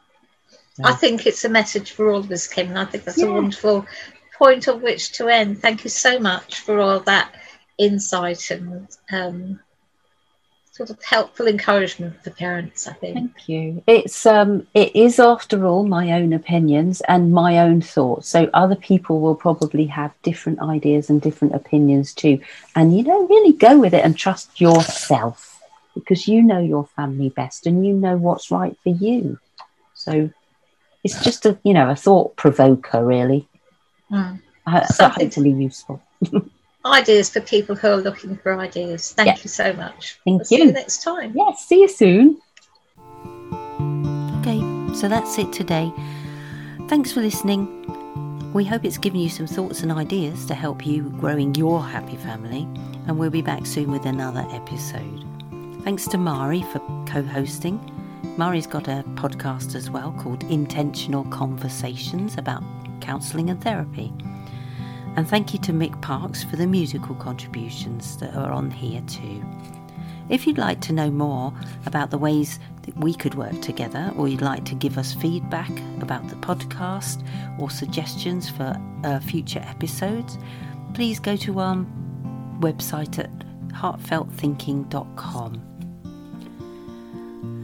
so. 0.74 0.84
i 0.84 0.92
think 0.92 1.26
it's 1.26 1.44
a 1.44 1.48
message 1.48 1.90
for 1.90 2.10
all 2.10 2.20
of 2.20 2.30
us 2.30 2.46
kim 2.46 2.68
and 2.68 2.78
i 2.78 2.84
think 2.84 3.04
that's 3.04 3.18
yeah. 3.18 3.26
a 3.26 3.32
wonderful 3.32 3.86
point 4.36 4.68
on 4.68 4.80
which 4.80 5.12
to 5.12 5.28
end 5.28 5.60
thank 5.60 5.84
you 5.84 5.90
so 5.90 6.18
much 6.18 6.60
for 6.60 6.78
all 6.78 7.00
that 7.00 7.34
insight 7.78 8.50
and 8.50 8.88
um, 9.12 9.60
sort 10.78 10.90
of 10.90 11.02
helpful 11.02 11.48
encouragement 11.48 12.14
for 12.22 12.30
parents 12.30 12.86
i 12.86 12.92
think. 12.92 13.14
Thank 13.14 13.48
you. 13.48 13.82
It's 13.88 14.24
um 14.26 14.64
it 14.74 14.94
is 14.94 15.18
after 15.18 15.66
all 15.66 15.84
my 15.84 16.12
own 16.12 16.32
opinions 16.32 17.00
and 17.00 17.32
my 17.32 17.58
own 17.58 17.80
thoughts. 17.82 18.28
So 18.28 18.48
other 18.54 18.76
people 18.76 19.20
will 19.20 19.34
probably 19.34 19.86
have 19.86 20.12
different 20.22 20.60
ideas 20.60 21.10
and 21.10 21.20
different 21.20 21.56
opinions 21.56 22.14
too. 22.14 22.40
And 22.76 22.96
you 22.96 23.02
know 23.02 23.26
really 23.26 23.54
go 23.54 23.76
with 23.76 23.92
it 23.92 24.04
and 24.04 24.16
trust 24.16 24.60
yourself 24.60 25.60
because 25.94 26.28
you 26.28 26.42
know 26.42 26.60
your 26.60 26.86
family 26.94 27.30
best 27.30 27.66
and 27.66 27.84
you 27.84 27.94
know 27.94 28.16
what's 28.16 28.52
right 28.52 28.76
for 28.84 28.90
you. 28.90 29.40
So 29.94 30.30
it's 31.02 31.20
just 31.24 31.44
a 31.44 31.58
you 31.64 31.74
know 31.74 31.90
a 31.90 31.96
thought 31.96 32.36
provoker 32.36 33.04
really. 33.04 33.48
Mm. 34.12 34.40
uh, 34.66 34.86
hopefully 34.98 35.50
useful 35.50 36.00
ideas 36.92 37.30
for 37.30 37.40
people 37.40 37.74
who 37.74 37.88
are 37.88 37.96
looking 37.96 38.36
for 38.36 38.58
ideas. 38.58 39.12
Thank 39.12 39.28
yes. 39.28 39.44
you 39.44 39.50
so 39.50 39.72
much. 39.72 40.18
Thank 40.24 40.26
we'll 40.26 40.38
you. 40.38 40.44
See 40.44 40.62
you 40.64 40.72
next 40.72 41.02
time. 41.02 41.32
Yes, 41.34 41.66
see 41.66 41.80
you 41.80 41.88
soon. 41.88 42.40
Okay, 44.40 44.94
so 44.94 45.08
that's 45.08 45.38
it 45.38 45.52
today. 45.52 45.92
Thanks 46.88 47.12
for 47.12 47.20
listening. 47.20 47.74
We 48.52 48.64
hope 48.64 48.84
it's 48.84 48.98
given 48.98 49.20
you 49.20 49.28
some 49.28 49.46
thoughts 49.46 49.82
and 49.82 49.92
ideas 49.92 50.46
to 50.46 50.54
help 50.54 50.86
you 50.86 51.02
growing 51.20 51.54
your 51.54 51.82
happy 51.82 52.16
family, 52.16 52.62
and 53.06 53.18
we'll 53.18 53.30
be 53.30 53.42
back 53.42 53.66
soon 53.66 53.92
with 53.92 54.06
another 54.06 54.46
episode. 54.50 55.24
Thanks 55.84 56.06
to 56.08 56.18
Mari 56.18 56.62
for 56.62 56.78
co 57.06 57.22
hosting. 57.22 57.78
Mari's 58.36 58.66
got 58.66 58.88
a 58.88 59.04
podcast 59.14 59.74
as 59.74 59.90
well 59.90 60.12
called 60.18 60.44
Intentional 60.44 61.24
Conversations 61.24 62.36
about 62.38 62.62
counselling 63.00 63.50
and 63.50 63.62
therapy. 63.62 64.12
And 65.18 65.28
thank 65.28 65.52
you 65.52 65.58
to 65.62 65.72
Mick 65.72 66.00
Parks 66.00 66.44
for 66.44 66.54
the 66.54 66.68
musical 66.68 67.16
contributions 67.16 68.16
that 68.18 68.36
are 68.36 68.52
on 68.52 68.70
here 68.70 69.00
too. 69.08 69.44
If 70.28 70.46
you'd 70.46 70.58
like 70.58 70.80
to 70.82 70.92
know 70.92 71.10
more 71.10 71.52
about 71.86 72.12
the 72.12 72.18
ways 72.18 72.60
that 72.82 72.96
we 72.96 73.14
could 73.14 73.34
work 73.34 73.60
together, 73.60 74.12
or 74.16 74.28
you'd 74.28 74.42
like 74.42 74.64
to 74.66 74.76
give 74.76 74.96
us 74.96 75.14
feedback 75.14 75.72
about 76.00 76.28
the 76.28 76.36
podcast 76.36 77.26
or 77.58 77.68
suggestions 77.68 78.48
for 78.48 78.80
uh, 79.02 79.18
future 79.18 79.64
episodes, 79.66 80.38
please 80.94 81.18
go 81.18 81.34
to 81.34 81.58
our 81.58 81.84
website 82.60 83.18
at 83.18 83.36
heartfeltthinking.com. 83.72 85.77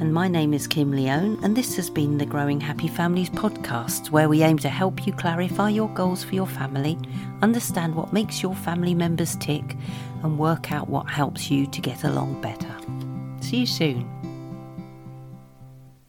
And 0.00 0.12
my 0.12 0.26
name 0.26 0.52
is 0.52 0.66
Kim 0.66 0.90
Leone, 0.90 1.38
and 1.44 1.56
this 1.56 1.76
has 1.76 1.88
been 1.88 2.18
the 2.18 2.26
Growing 2.26 2.60
Happy 2.60 2.88
Families 2.88 3.30
podcast, 3.30 4.10
where 4.10 4.28
we 4.28 4.42
aim 4.42 4.58
to 4.58 4.68
help 4.68 5.06
you 5.06 5.12
clarify 5.12 5.68
your 5.68 5.88
goals 5.90 6.24
for 6.24 6.34
your 6.34 6.48
family, 6.48 6.98
understand 7.42 7.94
what 7.94 8.12
makes 8.12 8.42
your 8.42 8.56
family 8.56 8.94
members 8.94 9.36
tick, 9.36 9.76
and 10.24 10.36
work 10.36 10.72
out 10.72 10.88
what 10.88 11.08
helps 11.08 11.48
you 11.48 11.66
to 11.68 11.80
get 11.80 12.02
along 12.02 12.40
better. 12.40 12.74
See 13.40 13.58
you 13.58 13.66
soon. 13.66 14.23